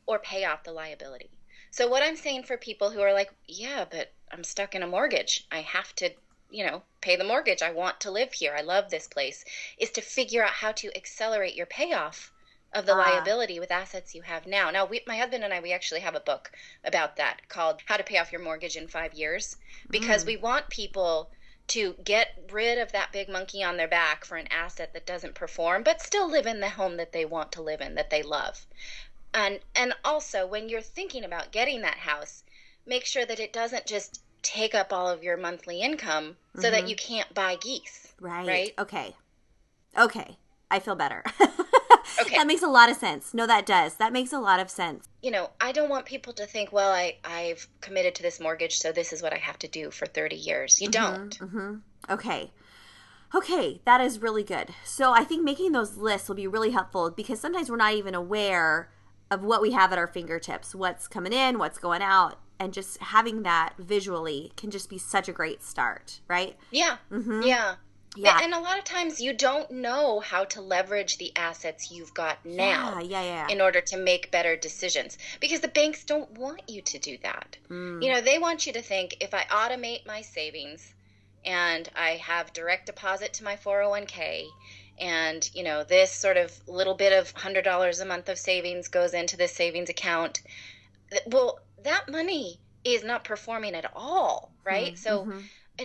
[0.06, 1.30] or pay off the liability.
[1.70, 4.86] So, what I'm saying for people who are like, yeah, but I'm stuck in a
[4.86, 6.10] mortgage, I have to,
[6.50, 9.44] you know, pay the mortgage, I want to live here, I love this place,
[9.78, 12.32] is to figure out how to accelerate your payoff
[12.72, 12.98] of the ah.
[12.98, 14.70] liability with assets you have now.
[14.70, 16.50] Now, we, my husband and I, we actually have a book
[16.84, 19.56] about that called How to Pay Off Your Mortgage in Five Years
[19.90, 20.28] because mm.
[20.28, 21.30] we want people
[21.68, 25.34] to get rid of that big monkey on their back for an asset that doesn't
[25.34, 28.22] perform, but still live in the home that they want to live in, that they
[28.22, 28.66] love.
[29.32, 32.42] And and also when you're thinking about getting that house,
[32.86, 36.72] make sure that it doesn't just take up all of your monthly income so mm-hmm.
[36.72, 38.12] that you can't buy geese.
[38.20, 38.46] Right.
[38.46, 38.74] Right.
[38.78, 39.14] Okay.
[39.96, 40.36] Okay.
[40.70, 41.24] I feel better.
[42.20, 42.36] Okay.
[42.36, 43.32] that makes a lot of sense.
[43.34, 43.94] No, that does.
[43.94, 45.08] That makes a lot of sense.
[45.22, 48.78] You know, I don't want people to think, well, I, I've committed to this mortgage,
[48.78, 50.80] so this is what I have to do for 30 years.
[50.80, 51.38] You mm-hmm, don't.
[51.38, 51.74] Mm-hmm.
[52.12, 52.50] Okay.
[53.34, 54.70] Okay, that is really good.
[54.84, 58.14] So I think making those lists will be really helpful because sometimes we're not even
[58.14, 58.90] aware
[59.30, 62.98] of what we have at our fingertips, what's coming in, what's going out, and just
[62.98, 66.56] having that visually can just be such a great start, right?
[66.72, 66.96] Yeah.
[67.10, 67.42] Mm-hmm.
[67.42, 67.76] Yeah.
[68.16, 68.40] Yeah.
[68.42, 72.44] And a lot of times you don't know how to leverage the assets you've got
[72.44, 73.48] now yeah, yeah, yeah.
[73.48, 77.56] in order to make better decisions because the banks don't want you to do that.
[77.68, 78.02] Mm.
[78.02, 80.92] You know, they want you to think if I automate my savings
[81.44, 84.46] and I have direct deposit to my 401k
[84.98, 89.14] and, you know, this sort of little bit of $100 a month of savings goes
[89.14, 90.42] into this savings account,
[91.26, 94.94] well, that money is not performing at all, right?
[94.94, 94.98] Mm.
[94.98, 95.38] So mm-hmm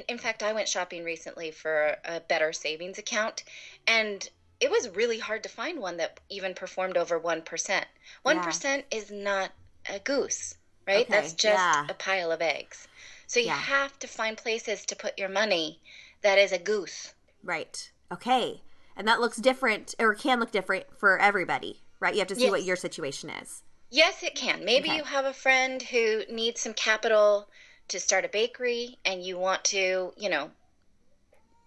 [0.07, 3.43] in fact, I went shopping recently for a better savings account,
[3.87, 4.27] and
[4.59, 7.43] it was really hard to find one that even performed over 1%.
[7.45, 8.81] 1% yeah.
[8.91, 9.51] is not
[9.89, 10.55] a goose,
[10.87, 11.05] right?
[11.05, 11.11] Okay.
[11.13, 11.87] That's just yeah.
[11.89, 12.87] a pile of eggs.
[13.27, 13.57] So you yeah.
[13.57, 15.79] have to find places to put your money
[16.21, 17.13] that is a goose.
[17.43, 17.91] Right.
[18.11, 18.61] Okay.
[18.95, 22.13] And that looks different or can look different for everybody, right?
[22.13, 22.51] You have to see yes.
[22.51, 23.61] what your situation is.
[23.91, 24.65] Yes, it can.
[24.65, 24.97] Maybe okay.
[24.97, 27.47] you have a friend who needs some capital
[27.89, 30.51] to start a bakery and you want to, you know,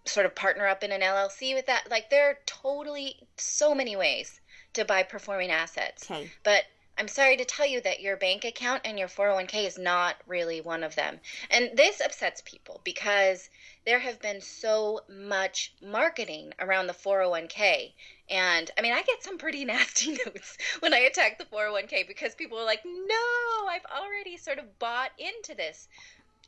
[0.05, 1.91] sort of partner up in an LLC with that.
[1.91, 4.41] Like there are totally so many ways
[4.75, 6.11] to buy performing assets.
[6.11, 6.31] Okay.
[6.43, 6.65] But
[6.99, 10.61] I'm sorry to tell you that your bank account and your 401k is not really
[10.61, 11.21] one of them.
[11.51, 13.49] And this upsets people because
[13.89, 17.95] there have been so much marketing around the 401k.
[18.29, 22.35] And I mean, I get some pretty nasty notes when I attack the 401k because
[22.35, 25.89] people are like, no, I've already sort of bought into this.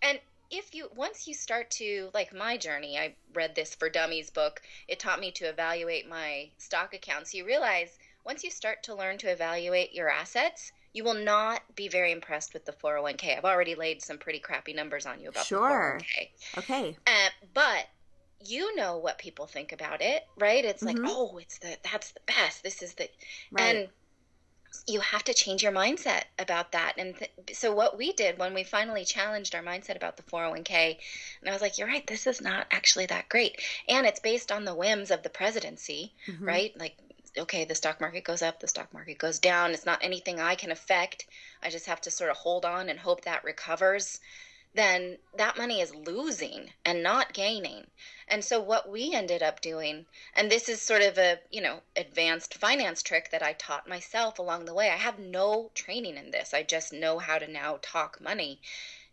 [0.02, 4.30] And if you once you start to like my journey i read this for dummies
[4.30, 8.92] book it taught me to evaluate my stock accounts you realize once you start to
[8.92, 13.44] learn to evaluate your assets you will not be very impressed with the 401k i've
[13.44, 15.98] already laid some pretty crappy numbers on you about sure.
[15.98, 16.96] the 401k Okay.
[17.06, 17.86] uh, but
[18.44, 21.04] you know what people think about it right it's like Mhm.
[21.06, 23.08] oh it's the that's the best this is the
[23.52, 23.76] Right.
[23.76, 23.88] and
[24.86, 26.94] you have to change your mindset about that.
[26.96, 30.96] And th- so, what we did when we finally challenged our mindset about the 401k,
[31.40, 33.60] and I was like, you're right, this is not actually that great.
[33.88, 36.46] And it's based on the whims of the presidency, Mhm.
[36.46, 36.72] right?
[36.78, 36.96] Like,
[37.38, 39.72] okay, the stock market goes up, the stock market goes down.
[39.72, 41.26] It's not anything I can affect.
[41.62, 44.20] I just have to sort of hold on and hope that recovers.
[44.72, 47.88] Then that money is losing and not gaining.
[48.28, 51.82] And so what we ended up doing, and this is sort of a, you know,
[51.96, 54.90] advanced finance trick that I taught myself along the way.
[54.90, 56.54] I have no training in this.
[56.54, 58.60] I just know how to now talk money.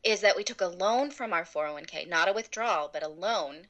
[0.03, 3.67] Is that we took a loan from our 401k, not a withdrawal, but a loan,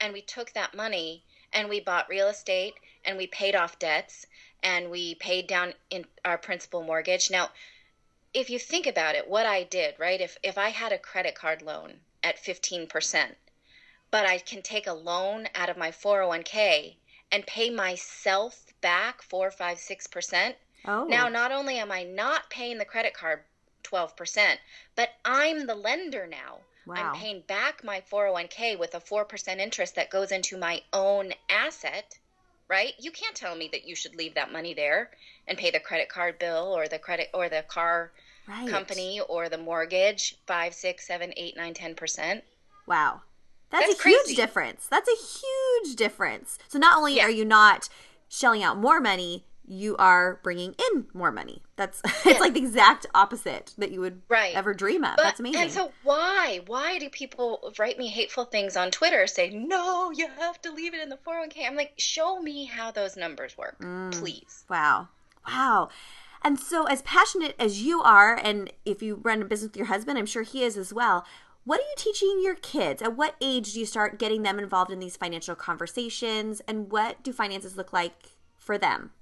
[0.00, 1.22] and we took that money
[1.52, 4.26] and we bought real estate and we paid off debts
[4.62, 7.30] and we paid down in our principal mortgage.
[7.30, 7.50] Now,
[8.34, 10.20] if you think about it, what I did, right?
[10.20, 13.34] If if I had a credit card loan at 15%,
[14.10, 16.96] but I can take a loan out of my 401k
[17.32, 20.56] and pay myself back four, five, six percent.
[20.84, 21.04] oh.
[21.04, 23.40] Now, not only am I not paying the credit card
[23.84, 24.58] 12%,
[24.94, 26.58] but I'm the lender now.
[26.86, 26.94] wow.
[26.96, 32.18] I'm paying back my 401k with a 4% interest that goes into my own asset,
[32.70, 32.94] right?
[32.98, 35.10] You can't tell me that you should leave that money there
[35.48, 38.12] and pay the credit card bill or the credit or the car
[38.48, 38.68] right.
[38.68, 42.44] company or the mortgage five, six, seven, eight, nine, ten percent.
[42.86, 43.22] Wow.
[43.70, 44.86] That's, That's a huge difference.
[44.86, 45.16] That's a
[45.84, 46.58] huge difference.
[46.68, 47.24] So not only Yeah.
[47.24, 47.88] are you not
[48.28, 51.62] shelling out more money, you are bringing in more money.
[51.76, 52.38] That's it's Yeah.
[52.38, 54.54] like the exact opposite that you would Right.
[54.56, 55.14] ever dream of.
[55.16, 55.62] But, That's amazing.
[55.62, 56.60] And so why?
[56.66, 60.92] Why do people write me hateful things on Twitter say, no, you have to leave
[60.92, 61.66] it in the 401k?
[61.66, 64.10] I'm like, show me how those numbers work, Mm.
[64.12, 64.64] please.
[64.68, 65.08] Wow.
[65.46, 65.88] Wow.
[66.42, 69.86] And so, as passionate as you are, and if you run a business with your
[69.86, 71.24] husband, I'm sure he is as well.
[71.64, 73.02] What are you teaching your kids?
[73.02, 76.60] At what age do you start getting them involved in these financial conversations?
[76.66, 79.12] And what do finances look like for them?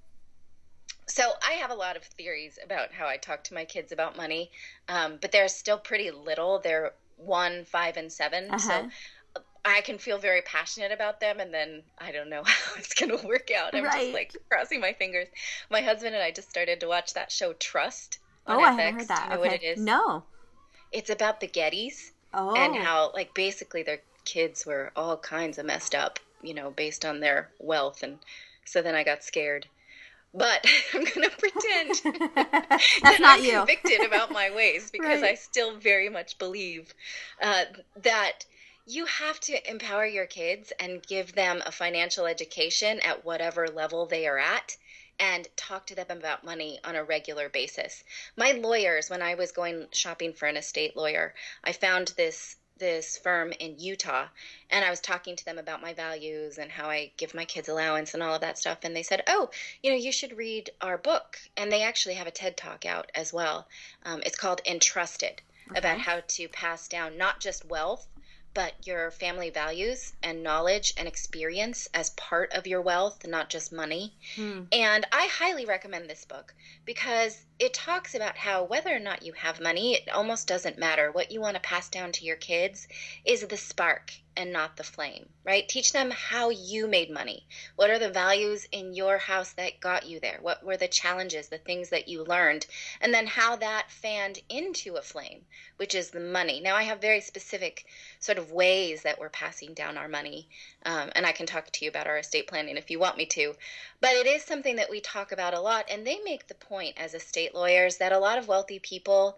[1.08, 4.16] So I have a lot of theories about how I talk to my kids about
[4.16, 4.50] money,
[4.88, 6.58] um, but they're still pretty little.
[6.58, 8.58] They're one, five, and 7 Uh-huh.
[8.58, 8.90] So
[9.64, 13.16] I can feel very passionate about them, and then I don't know how it's going
[13.18, 13.74] to work out.
[13.74, 14.00] I'm Right.
[14.00, 15.28] just like crossing my fingers.
[15.70, 18.18] My husband and I just started to watch that show Trust.
[18.46, 19.24] On oh, I haven't heard that.
[19.24, 19.48] you know okay.
[19.48, 19.78] what it is?
[19.78, 20.22] No.
[20.92, 22.12] It's about the Gettys.
[22.34, 22.54] Oh.
[22.54, 27.06] and how like basically their kids were all kinds of messed up you know based
[27.06, 28.18] on their wealth and
[28.66, 29.66] so then i got scared
[30.34, 30.64] but
[30.94, 32.00] i'm gonna pretend
[33.02, 33.66] That's that not I'm you.
[33.66, 35.32] convicted about my ways because Right.
[35.32, 36.94] i still very much believe
[37.42, 37.64] uh,
[38.02, 38.44] that
[38.86, 44.06] you have to empower your kids and give them a financial education at whatever level
[44.06, 44.76] they are at
[45.20, 48.02] and talk to them about money on a regular basis.
[48.36, 53.16] My lawyers, when I was going shopping for an estate lawyer, I found this this
[53.18, 54.28] firm in Utah
[54.70, 57.68] and I was talking to them about my values and how I give my kids
[57.68, 59.50] allowance and all of that stuff and they said, "Oh,
[59.82, 63.10] you know, you should read our book." And they actually have a TED Talk out
[63.14, 63.68] as well.
[64.04, 65.42] Um, it's called Entrusted
[65.74, 68.06] about how to pass down not just wealth
[68.54, 73.72] but your family values and knowledge and experience as part of your wealth, not just
[73.72, 74.14] money.
[74.36, 74.64] Hmm.
[74.72, 79.32] And I highly recommend this book because it talks about how whether or not you
[79.32, 81.10] have money, it almost doesn't matter.
[81.10, 82.88] What you want to pass down to your kids
[83.24, 85.68] is the spark and not the flame, right?
[85.68, 87.44] Teach them how you made money.
[87.74, 90.38] What are the values in your house that got you there?
[90.40, 92.64] What were the challenges, the things that you learned?
[93.00, 95.44] And then how that fanned into a flame,
[95.76, 96.60] which is the money.
[96.60, 97.86] Now, I have very specific
[98.20, 100.48] sort of ways that we're passing down our money.
[100.86, 103.26] Um, and I can talk to you about our estate planning if you want me
[103.26, 103.54] to.
[104.00, 105.86] But it is something that we talk about a lot.
[105.90, 109.36] And they make the point as estate lawyers that a lot of wealthy people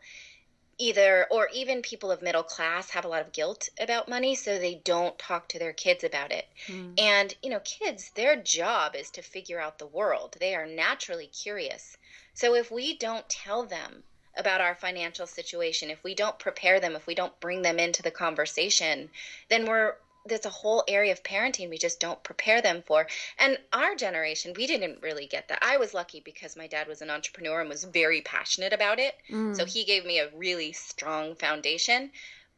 [0.80, 4.58] either or even people of middle class have a lot of guilt about money so
[4.58, 6.46] they don't talk to their kids about it.
[6.66, 6.94] Hmm.
[6.98, 10.36] and you know kids their job is to figure out the world.
[10.40, 11.96] They are naturally curious.
[12.34, 14.02] So if we don't tell them
[14.36, 18.00] about our financial situation if we don't prepare them if we don't bring them into
[18.00, 19.10] the conversation
[19.48, 19.96] then we're
[20.26, 23.06] there's a whole area of parenting we just don't prepare them for.
[23.38, 25.60] And our generation, we didn't really get that.
[25.62, 29.14] I was lucky because my dad was an entrepreneur and was very passionate about it.
[29.30, 29.56] Mm.
[29.56, 32.10] So he gave me a really strong foundation.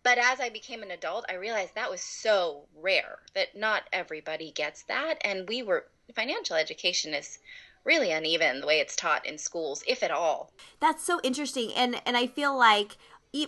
[0.02, 4.50] But as I became an adult, I realized that was so rare that not everybody
[4.50, 5.18] gets that.
[5.24, 7.38] And we were, financial education is
[7.84, 10.52] really uneven the way it's taught in schools, if at all.
[10.80, 11.72] That's so interesting.
[11.74, 12.96] And, and I feel like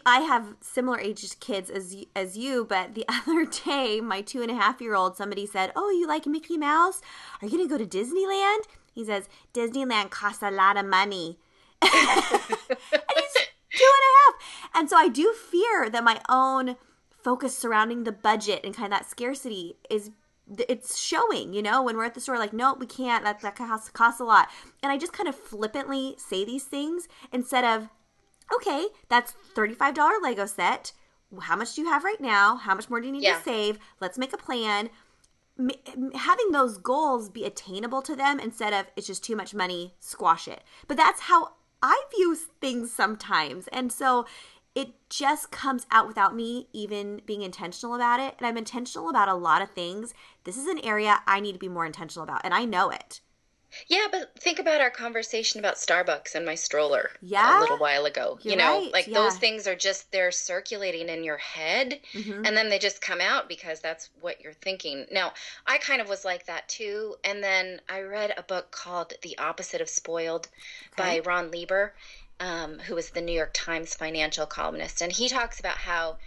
[0.06, 4.50] I have similar aged kids as as you, but the other day, my two and
[4.50, 7.02] a half year old, somebody said, "Oh, you like Mickey Mouse?
[7.42, 8.62] Are you gonna go to Disneyland?"
[8.94, 11.38] He says, "Disneyland costs a lot of money."
[11.82, 13.34] and he's
[13.70, 14.34] two and a half,
[14.74, 16.76] and so I do fear that my own
[17.10, 20.10] focus surrounding the budget and kind of that scarcity is
[20.68, 23.24] it's showing, you know, when we're at the store, like, no, we can't.
[23.24, 24.48] That that costs costs a lot,
[24.82, 27.90] and I just kind of flippantly say these things instead of
[28.54, 30.92] okay, that's $35 Lego set.
[31.40, 32.56] How much do you have right now?
[32.56, 33.38] How much more do you need yeah.
[33.38, 33.78] to save?
[34.00, 34.90] Let's make a plan.
[36.14, 40.48] Having those goals be attainable to them instead of it's just too much money, squash
[40.48, 40.62] it.
[40.86, 43.68] But that's how I view things sometimes.
[43.68, 44.26] And so
[44.74, 48.34] it just comes out without me even being intentional about it.
[48.38, 50.14] And I'm intentional about a lot of things.
[50.44, 53.20] This is an area I need to be more intentional about, and I know it.
[53.88, 57.58] Yeah, but think about our conversation about Starbucks and my stroller yeah?
[57.58, 58.38] a little while ago.
[58.42, 58.92] You're you know, right.
[58.92, 59.14] like yeah.
[59.14, 62.44] those things are just they're circulating in your head mm-hmm.
[62.44, 65.06] and then they just come out because that's what you're thinking.
[65.12, 65.32] Now,
[65.66, 69.38] I kind of was like that too, and then I read a book called The
[69.38, 70.48] Opposite of Spoiled
[70.98, 71.20] okay.
[71.20, 71.94] by Ron Lieber,
[72.40, 76.18] um, who was the New York Times financial columnist, and he talks about how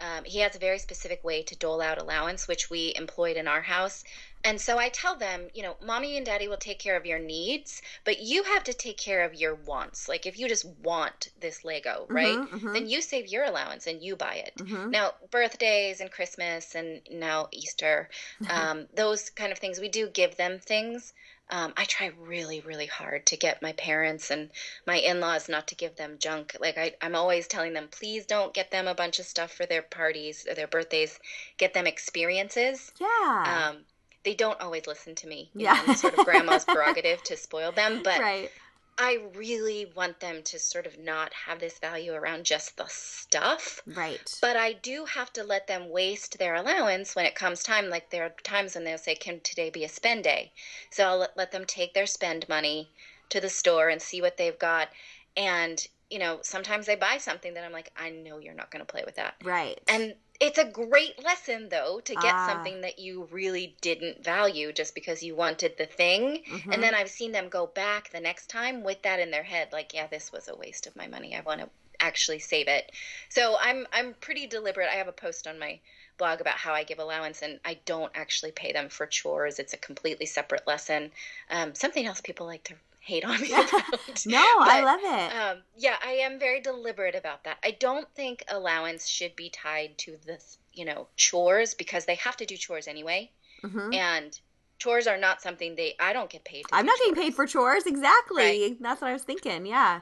[0.00, 3.46] um, he has a very specific way to dole out allowance, which we employed in
[3.46, 4.04] our house.
[4.44, 7.18] And so I tell them, you know, mommy and daddy will take care of your
[7.18, 10.06] needs, but you have to take care of your wants.
[10.06, 12.36] Like if you just want this Lego, mm-hmm, right?
[12.36, 12.72] Mm-hmm, mm-hmm.
[12.74, 14.52] Then you save your allowance and you buy it.
[14.58, 14.90] Mm-hmm.
[14.90, 18.10] Now, birthdays and Christmas and now Easter,
[18.50, 21.14] um, those kind of things, we do give them things.
[21.50, 24.50] Um, I try really, really hard to get my parents and
[24.86, 26.56] my in laws not to give them junk.
[26.58, 29.66] Like, I, I'm always telling them, please don't get them a bunch of stuff for
[29.66, 31.18] their parties or their birthdays.
[31.58, 32.92] Get them experiences.
[32.98, 33.68] Yeah.
[33.70, 33.84] Um,
[34.24, 35.50] they don't always listen to me.
[35.54, 35.82] yeah.
[35.86, 38.00] Know, sort of grandma's prerogative to spoil them.
[38.02, 38.50] But right.
[38.96, 43.80] I really want them to sort of not have this value around just the stuff.
[43.86, 44.38] Right.
[44.40, 47.88] But I do have to let them waste their allowance when it comes time.
[47.90, 50.52] Like there are times when they'll say, Can today be a spend day?
[50.90, 52.88] So I'll let, let them take their spend money
[53.30, 54.88] to the store and see what they've got.
[55.36, 58.84] And, you know, sometimes they buy something that I'm like, I know you're not going
[58.84, 59.34] to play with that.
[59.42, 59.80] Right.
[59.88, 62.48] And it's a great lesson though to get ah.
[62.48, 66.42] something that you really didn't value just because you wanted the thing.
[66.50, 66.72] Mm-hmm.
[66.72, 69.68] and then i've seen them go back the next time with that in their head
[69.72, 71.36] like yeah this was a waste of my money.
[71.36, 71.68] I want to
[72.00, 72.90] actually save it.
[73.28, 74.88] So i'm i'm pretty deliberate.
[74.90, 75.78] I have a post on my
[76.16, 79.58] blog about how i give allowance and i don't actually pay them for chores.
[79.58, 81.12] It's a completely separate lesson.
[81.50, 82.74] Um, something else people like to
[83.04, 83.70] hate on me about.
[84.26, 85.36] no, but, I love it.
[85.36, 87.58] Um, yeah, I am very deliberate about that.
[87.62, 90.38] I don't think allowance should be tied to the,
[90.72, 93.30] you know, chores because they have to do chores anyway.
[93.62, 93.92] Mm-hmm.
[93.92, 94.40] And
[94.78, 96.74] chores are not something they, I don't get paid for.
[96.74, 97.10] I'm not chores.
[97.10, 97.86] getting paid for chores.
[97.86, 98.42] Exactly.
[98.42, 98.76] Right.
[98.80, 99.66] That's what I was thinking.
[99.66, 100.00] Yeah.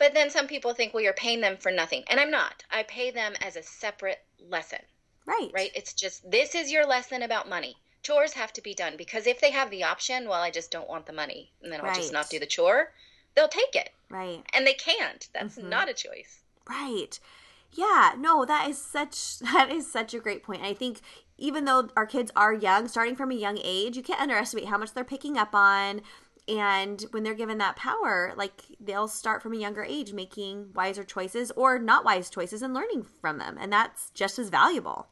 [0.00, 2.02] But then some people think, well, you're paying them for nothing.
[2.08, 2.64] And I'm not.
[2.70, 4.18] I pay them as a separate
[4.50, 4.80] lesson.
[5.24, 5.50] Right.
[5.54, 5.70] Right.
[5.74, 9.40] It's just, this is your lesson about money chores have to be done because if
[9.40, 11.96] they have the option, well, I just don't want the money and then I'll right.
[11.96, 12.92] just not do the chore,
[13.34, 13.90] they'll take it.
[14.08, 14.42] Right.
[14.52, 15.28] And they can't.
[15.34, 15.68] That's mm-hmm.
[15.68, 16.40] not a choice.
[16.68, 17.18] Right.
[17.72, 20.62] Yeah, no, that is such that is such a great point.
[20.62, 21.00] I think
[21.36, 24.78] even though our kids are young, starting from a young age, you can't underestimate how
[24.78, 26.02] much they're picking up on
[26.46, 31.02] and when they're given that power like they'll start from a younger age making wiser
[31.02, 35.08] choices or not wise choices and learning from them and that's just as valuable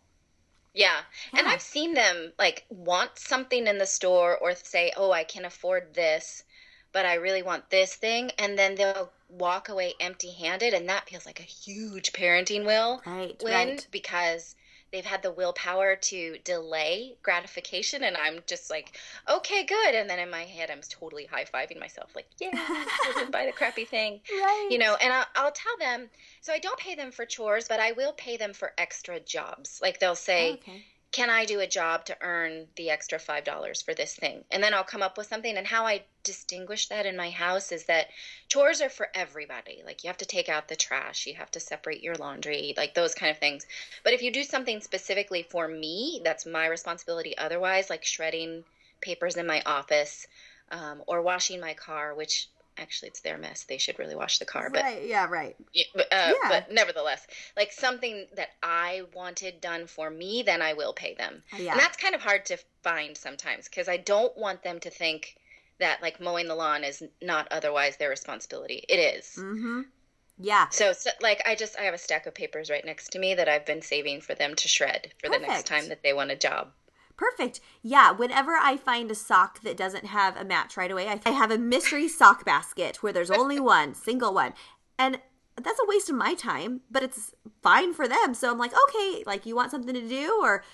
[0.75, 1.01] yeah.
[1.33, 5.45] And I've seen them like want something in the store or say, "Oh, I can
[5.45, 6.45] afford this,
[6.93, 11.25] but I really want this thing." And then they'll walk away empty-handed and that feels
[11.25, 13.87] like a huge parenting will right, win right.
[13.91, 14.55] because
[14.93, 19.95] they've had the willpower to delay gratification and i'm just like okay good.
[19.95, 22.51] And then in my head i'm totally high-fiving myself like yeah
[23.31, 24.69] buy the crappy thing right.
[24.71, 26.09] you know and I'll, I'll, tell them
[26.41, 29.81] so i don't pay them for chores but i will pay them for extra jobs.
[29.83, 33.85] Like they'll say oh, okay can I do a job to earn the extra $5
[33.85, 34.45] for this thing?
[34.51, 35.59] And then I'll come up with something.
[35.59, 38.09] And how I distinguish that in my house is that
[38.49, 39.83] chores are for everybody.
[39.85, 42.95] Like you have to take out the trash, you have to separate your laundry, like
[42.95, 43.67] those kind of things.
[44.03, 48.65] But if you do something specifically for me, that's my responsibility otherwise, like shredding
[49.03, 50.27] papers in my office
[50.71, 52.49] um, or washing my car, which
[52.79, 53.65] actually it's their mess.
[53.65, 54.71] They should really wash the car.
[54.73, 55.07] Right.
[55.07, 55.27] Yeah.
[55.29, 55.57] Right.
[55.95, 56.49] But, uh, yeah.
[56.49, 61.43] but nevertheless, like something that I wanted done for me, then I will pay them.
[61.57, 61.73] Yeah.
[61.73, 65.37] And that's kind of hard to find sometimes because I don't want them to think
[65.79, 68.85] that like mowing the lawn is not otherwise their responsibility.
[68.89, 69.37] It is.
[69.37, 69.83] Mm-hmm.
[70.39, 70.69] Yeah.
[70.71, 73.35] So, so, like, I just I have a stack of papers right next to me
[73.35, 75.43] that I've been saving for them to shred for Perfect.
[75.43, 76.73] the next time that they want a job.
[77.17, 77.61] Perfect.
[77.83, 81.51] Yeah, whenever I find a sock that doesn't have a match right away, I have
[81.51, 84.55] a mystery sock basket where there's only one, single one.
[84.99, 85.19] And
[85.61, 88.35] that's a waste of my time, but it's fine for them.
[88.35, 90.65] So I'm like, okay, like you want something to do or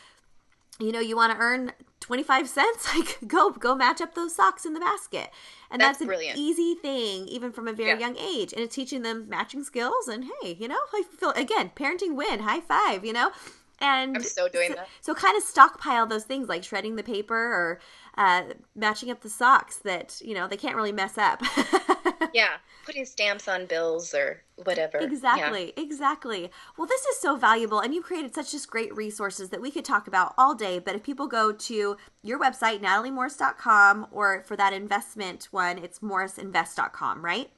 [0.81, 4.65] you know, you want to earn 25 cents, like go go match up those socks
[4.65, 5.31] in the basket.
[5.71, 6.39] And that's, that's an brilliant.
[6.39, 8.07] easy thing even from a very yeah.
[8.07, 8.53] young age.
[8.53, 12.41] And it's teaching them matching skills and hey, you know, I feel again, parenting win,
[12.41, 13.33] high five, you know?
[13.81, 14.89] And I'm still doing so, that.
[15.01, 17.81] So kind of stockpile those things like shredding the paper or
[18.17, 18.43] uh,
[18.75, 21.43] matching up the socks that you know they can't really mess up.
[22.35, 24.99] yeah, putting stamps on bills or whatever.
[24.99, 25.83] Exactly, yeah.
[25.83, 26.51] exactly.
[26.77, 29.85] Well, this is so valuable, and you created such just great resources that we could
[29.85, 30.79] talk about all day.
[30.79, 37.25] But if people go to your website, nataliemorris.com, or for that investment one, it's morrisinvest.com,
[37.25, 37.51] right?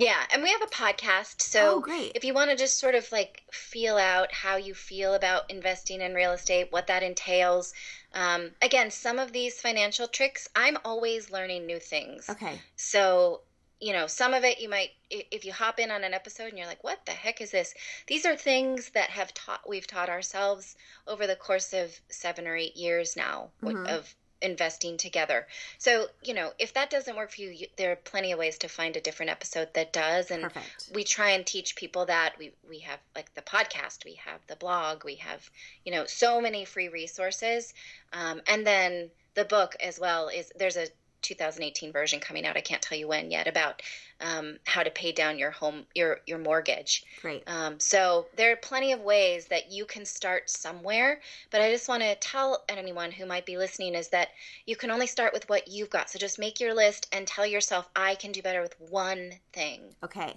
[0.00, 1.42] Yeah, and we have a podcast.
[1.42, 2.12] So oh, great.
[2.14, 6.00] if you want to just sort of like feel out how you feel about investing
[6.00, 7.74] in real estate, what that entails.
[8.14, 12.30] Um, again, some of these financial tricks, I'm always learning new things.
[12.30, 12.58] Okay.
[12.76, 13.42] So,
[13.78, 16.56] you know, some of it you might, if you hop in on an episode and
[16.56, 17.74] you're like, what the heck is this?
[18.06, 20.76] These are things that have taught, we've taught ourselves
[21.06, 23.84] over the course of seven or eight years now mm-hmm.
[23.84, 25.46] of investing together.
[25.78, 28.58] So, you know, if that doesn't work for you, you, there are plenty of ways
[28.58, 30.30] to find a different episode that does.
[30.30, 30.90] And Perfect.
[30.94, 32.38] we try and teach people that.
[32.38, 35.48] We we have like the podcast, we have the blog, we have,
[35.84, 37.74] you know, so many free resources.
[38.12, 40.88] Um, and then the book as well is there's a
[41.22, 42.56] 2018 version coming out.
[42.56, 43.82] I can't tell you when yet about
[44.20, 47.04] um, how to pay down your home your your mortgage.
[47.22, 47.42] Right.
[47.46, 51.20] Um, so there are plenty of ways that you can start somewhere.
[51.50, 54.28] But I just want to tell anyone who might be listening is that
[54.66, 56.10] you can only start with what you've got.
[56.10, 59.94] So just make your list and tell yourself, I can do better with one thing.
[60.02, 60.34] Okay.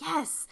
[0.00, 0.46] Yes.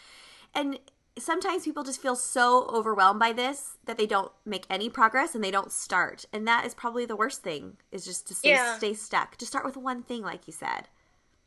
[0.54, 0.78] And
[1.20, 5.42] sometimes people just feel so overwhelmed by this that they don't make any progress and
[5.42, 6.24] they don't start.
[6.32, 8.76] And that is probably the worst thing is just to stay, yeah.
[8.76, 9.38] stay stuck.
[9.38, 10.88] Just start with one thing, like you said.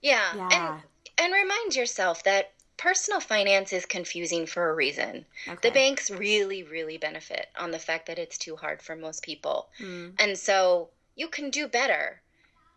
[0.02, 0.36] Yeah.
[0.36, 0.74] yeah.
[0.74, 0.84] And,
[1.18, 5.26] and remind yourself that personal finance is confusing for a reason.
[5.48, 5.70] Okay.
[5.70, 9.70] The banks really, really benefit on the fact that it's too hard for most people.
[9.80, 10.14] Mm.
[10.18, 12.22] And so you can do better.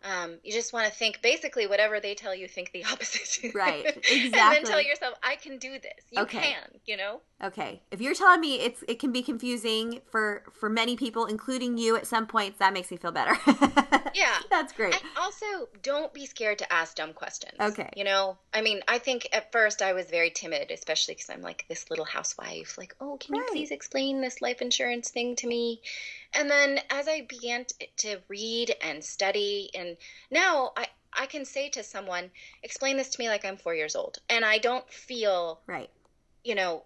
[0.05, 3.55] Um, you just want to think basically whatever they tell you, think the opposite.
[3.55, 3.87] Right.
[3.87, 4.25] Exactly.
[4.25, 6.05] and then tell yourself, I can do this.
[6.11, 6.41] You okay.
[6.41, 7.21] can, you know?
[7.43, 7.83] Okay.
[7.91, 11.97] If you're telling me it's it can be confusing for for many people, including you
[11.97, 13.37] at some points, that makes me feel better.
[14.15, 14.39] yeah.
[14.51, 14.95] That's great.
[14.95, 17.55] And also don't be scared to ask dumb questions.
[17.59, 17.89] Okay.
[17.97, 21.43] You know, I mean, I think at first I was very timid, especially because I'm
[21.43, 22.77] like this little housewife.
[22.77, 23.47] Like, oh, can right.
[23.47, 25.81] you please explain this life insurance thing to me?
[26.35, 27.65] And then as I began
[27.99, 29.97] to read and study, and
[30.31, 32.31] now I, I can say to someone,
[32.63, 34.19] explain this to me like I'm four years old.
[34.29, 35.91] And I don't feel, right.
[36.43, 36.85] you know,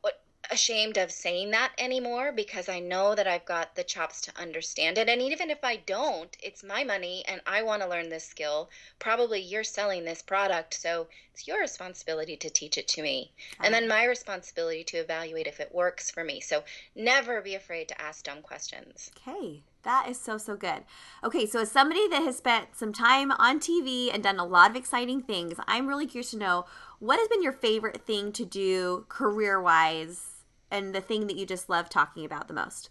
[0.50, 4.98] ashamed of saying that anymore because I know that I've got the chops to understand
[4.98, 5.08] it.
[5.08, 8.70] And even if I don't, it's my money and I want to learn this skill.
[8.98, 13.32] Probably you're selling this product, so it's your responsibility to teach it to me.
[13.60, 16.40] And then my responsibility to evaluate if it works for me.
[16.40, 19.10] So never be afraid to ask dumb questions.
[19.16, 19.62] Okay.
[19.84, 20.82] That is so, so good.
[21.22, 24.70] Okay, so as somebody that has spent some time on TV and done a lot
[24.70, 26.66] of exciting things, I'm really curious to know
[26.98, 30.37] what has been your favorite thing to do career wise
[30.70, 32.90] and the thing that you just love talking about the most?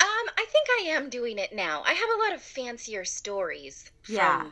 [0.00, 1.82] Um, I think I am doing it now.
[1.84, 4.46] I have a lot of fancier stories from, yeah.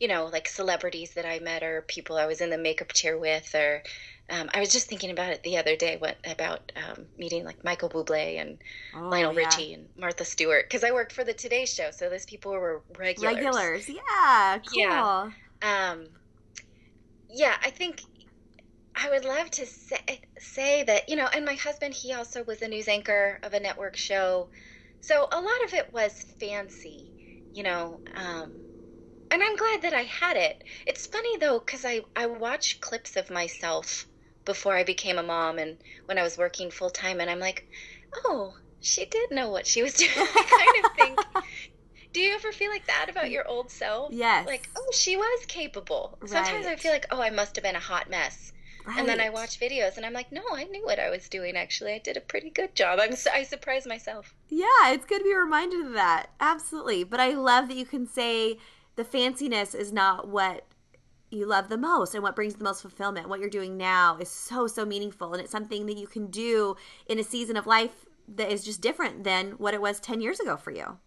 [0.00, 3.18] you know, like celebrities that I met or people I was in the makeup chair
[3.18, 3.82] with or
[4.28, 7.62] um, I was just thinking about it the other day what, about um, meeting like
[7.62, 8.58] Michael Bublé and
[8.96, 9.40] oh, Lionel yeah.
[9.40, 12.82] Richie and Martha Stewart because I worked for the Today Show, so those people were
[12.98, 13.34] regulars.
[13.36, 14.80] Regulars, yeah, cool.
[14.80, 15.30] Yeah,
[15.62, 16.06] um,
[17.30, 17.54] yeah.
[17.62, 18.02] I think
[18.96, 22.62] I would love to say, say that, you know, and my husband, he also was
[22.62, 24.48] a news anchor of a network show.
[25.02, 27.12] So a lot of it was fancy,
[27.52, 28.50] you know, um,
[29.30, 30.62] and I'm glad that I had it.
[30.86, 34.08] It's funny though, because I, I watch clips of myself
[34.44, 35.76] before I became a mom and
[36.06, 37.64] when I was working full time, and I'm like,
[38.24, 40.10] oh, she did know what she was doing.
[40.16, 41.44] I kind of think.
[42.12, 44.10] Do you ever feel like that about your old self?
[44.10, 44.46] Yes.
[44.46, 46.16] Like, oh, she was capable.
[46.22, 46.30] Right.
[46.30, 48.52] Sometimes I feel like, oh, I must have been a hot mess.
[48.86, 48.98] Right.
[49.00, 51.56] And then I watch videos and I'm like, no, I knew what I was doing.
[51.56, 53.00] Actually, I did a pretty good job.
[53.00, 54.32] I'm I surprised myself.
[54.48, 56.26] Yeah, it's good to be reminded of that.
[56.38, 57.02] Absolutely.
[57.02, 58.58] But I love that you can say
[58.94, 60.66] the fanciness is not what
[61.30, 63.28] you love the most and what brings the most fulfillment.
[63.28, 65.32] What you're doing now is so, so meaningful.
[65.32, 66.76] And it's something that you can do
[67.08, 68.06] in a season of life
[68.36, 70.98] that is just different than what it was 10 years ago for you.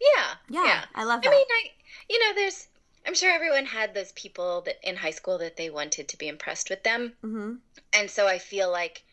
[0.00, 0.34] Yeah.
[0.48, 0.64] Yeah.
[0.64, 0.84] Yeah.
[0.94, 1.28] I love that.
[1.28, 1.70] I mean, I,
[2.08, 2.68] you know, there's,
[3.06, 6.28] I'm sure everyone had those people that in high school that they wanted to be
[6.28, 7.14] impressed with them.
[7.22, 7.56] hmm
[7.92, 9.04] And so I feel like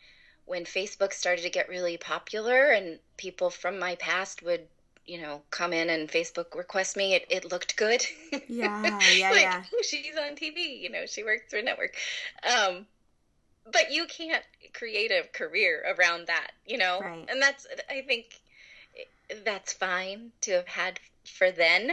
[0.46, 4.68] when Facebook started to get really popular and people from my past would,
[5.06, 8.06] you know, come in and Facebook request me, it, it looked good.
[8.48, 9.64] Yeah, yeah, like, yeah.
[9.74, 11.96] "Oh, she's on TV, you know, she works for a network.
[12.42, 12.86] Um,
[13.66, 17.00] but you can't create a career around that, you know?
[17.00, 17.28] Right.
[17.28, 18.40] And that's, I think
[19.44, 21.92] that's fine to have had for then.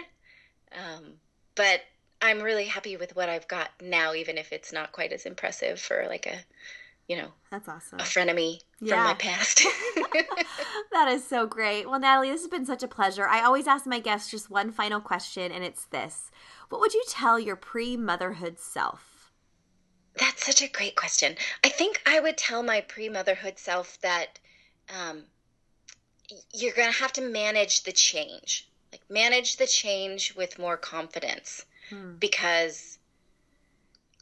[0.74, 1.21] Um,
[1.56, 1.82] but
[2.22, 5.80] I'm really happy with what I've got now, even if it's not quite as impressive
[5.80, 6.38] for like a,
[7.08, 8.00] you know, That's awesome.
[8.00, 9.64] a frenemy from my past.
[10.92, 11.90] that is so great.
[11.90, 13.28] Well, Natalie, this has been such a pleasure.
[13.28, 16.32] I always ask my guests just one final question, and it's this
[16.70, 19.32] What would you tell your pre motherhood self?
[20.16, 21.36] That's such a great question.
[21.64, 24.40] I think I would tell my pre motherhood self that
[24.90, 25.24] um,
[26.54, 28.68] you're going to have to manage the change.
[28.92, 32.16] Like, manage the change with more confidence Hmm.
[32.16, 32.98] because.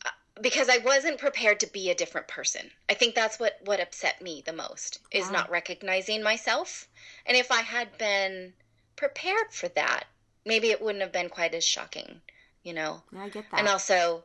[0.06, 0.10] uh,
[0.42, 2.72] Because I wasn't prepared to be a different person.
[2.88, 6.88] I think that's what, what upset me the most is not recognizing myself.
[7.26, 8.54] And if I had been
[8.96, 10.06] prepared for that,
[10.46, 12.22] maybe it wouldn't have been quite as shocking,
[12.64, 13.04] you know?
[13.12, 13.60] Yeah, I get that.
[13.60, 14.24] And also,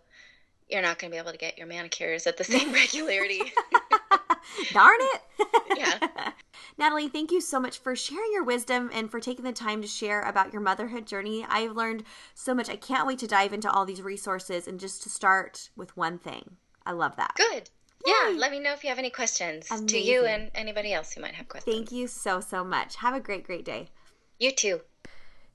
[0.68, 3.52] you're not going to be able to get your manicures at the same regularity.
[4.72, 5.22] Darn it.
[5.76, 6.30] Yeah.
[6.78, 9.88] Natalie, thank you so much for sharing your wisdom and for taking the time to
[9.88, 11.46] share about your motherhood journey.
[11.48, 12.68] I've learned so much.
[12.68, 16.18] I can't wait to dive into all these resources and just to start with one
[16.18, 16.56] thing.
[16.84, 17.34] I love that.
[17.36, 17.70] Good.
[18.04, 18.34] Yeah.
[18.36, 21.34] Let me know if you have any questions to you and anybody else who might
[21.34, 21.74] have questions.
[21.74, 22.96] Thank you so, so much.
[22.96, 23.88] Have a great, great day.
[24.38, 24.80] You too.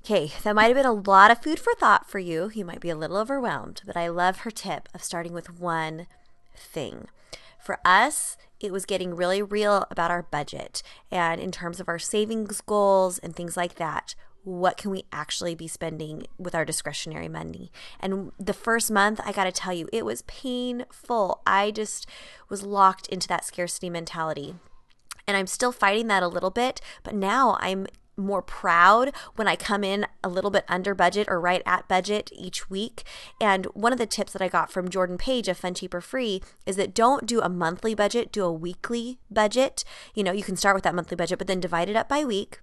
[0.04, 2.50] Okay, that might have been a lot of food for thought for you.
[2.54, 6.08] You might be a little overwhelmed, but I love her tip of starting with one
[6.56, 7.08] thing.
[7.60, 10.82] For us, it was getting really real about our budget
[11.12, 14.16] and in terms of our savings goals and things like that.
[14.44, 17.72] What can we actually be spending with our discretionary money?
[18.00, 21.42] And the first month, I got to tell you, it was painful.
[21.46, 22.08] I just
[22.48, 24.56] was locked into that scarcity mentality
[25.30, 27.86] and I'm still fighting that a little bit, but now I'm
[28.20, 32.30] more proud when I come in a little bit under budget or right at budget
[32.34, 33.04] each week.
[33.42, 36.02] And one of the tips that I got from Jordan Page of Fun Cheap or
[36.02, 39.84] Free is that don't do a monthly budget, do a weekly budget.
[40.14, 42.24] You know, you can start with that monthly budget, but then divide it up by
[42.24, 42.60] week.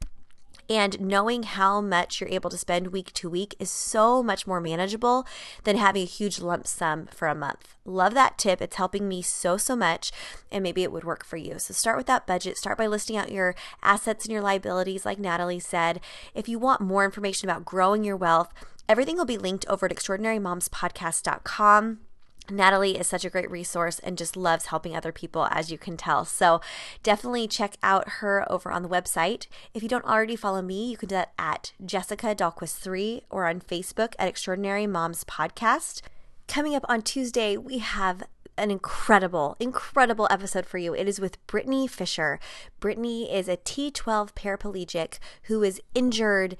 [0.68, 4.60] And knowing how much you're able to spend week to week is so much more
[4.60, 5.26] manageable
[5.64, 7.76] than having a huge lump sum for a month.
[7.84, 8.60] Love that tip.
[8.60, 10.10] It's helping me so, so much,
[10.50, 11.58] and maybe it would work for you.
[11.58, 12.56] So start with that budget.
[12.56, 16.00] Start by listing out your assets and your liabilities, like Natalie said.
[16.34, 18.52] If you want more information about growing your wealth,
[18.88, 21.98] everything will be linked over at extraordinarymomspodcast.com.
[22.50, 25.96] Natalie is such a great resource and just loves helping other people, as you can
[25.96, 26.24] tell.
[26.24, 26.60] So
[27.02, 29.46] definitely check out her over on the website.
[29.74, 33.60] If you don't already follow me, you can do that at Jessica Dahlquist3 or on
[33.60, 36.02] Facebook at Extraordinary Moms Podcast.
[36.48, 38.22] Coming up on Tuesday, we have
[38.56, 40.94] an incredible, incredible episode for you.
[40.94, 42.38] It is with Brittany Fisher.
[42.80, 46.56] Brittany is a T12 paraplegic who is injured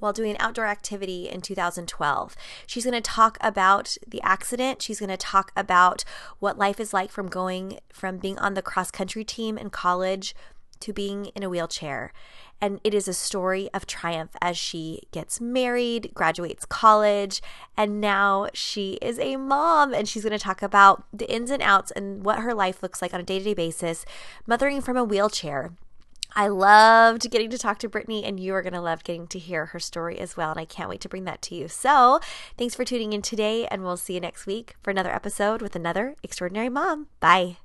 [0.00, 2.36] while doing an outdoor activity in 2012.
[2.66, 4.82] She's going to talk about the accident.
[4.82, 6.04] She's going to talk about
[6.40, 10.34] what life is like from going from being on the cross country team in college
[10.80, 12.12] to being in a wheelchair.
[12.62, 17.40] And it is a story of triumph as she gets married, graduates college,
[17.76, 19.94] and now she is a mom.
[19.94, 23.00] And she's going to talk about the ins and outs and what her life looks
[23.00, 24.04] like on a day to day basis,
[24.46, 25.72] mothering from a wheelchair.
[26.34, 29.38] I loved getting to talk to Brittany, and you are going to love getting to
[29.38, 30.50] hear her story as well.
[30.50, 31.68] And I can't wait to bring that to you.
[31.68, 32.20] So,
[32.56, 35.76] thanks for tuning in today, and we'll see you next week for another episode with
[35.76, 37.08] another extraordinary mom.
[37.20, 37.58] Bye.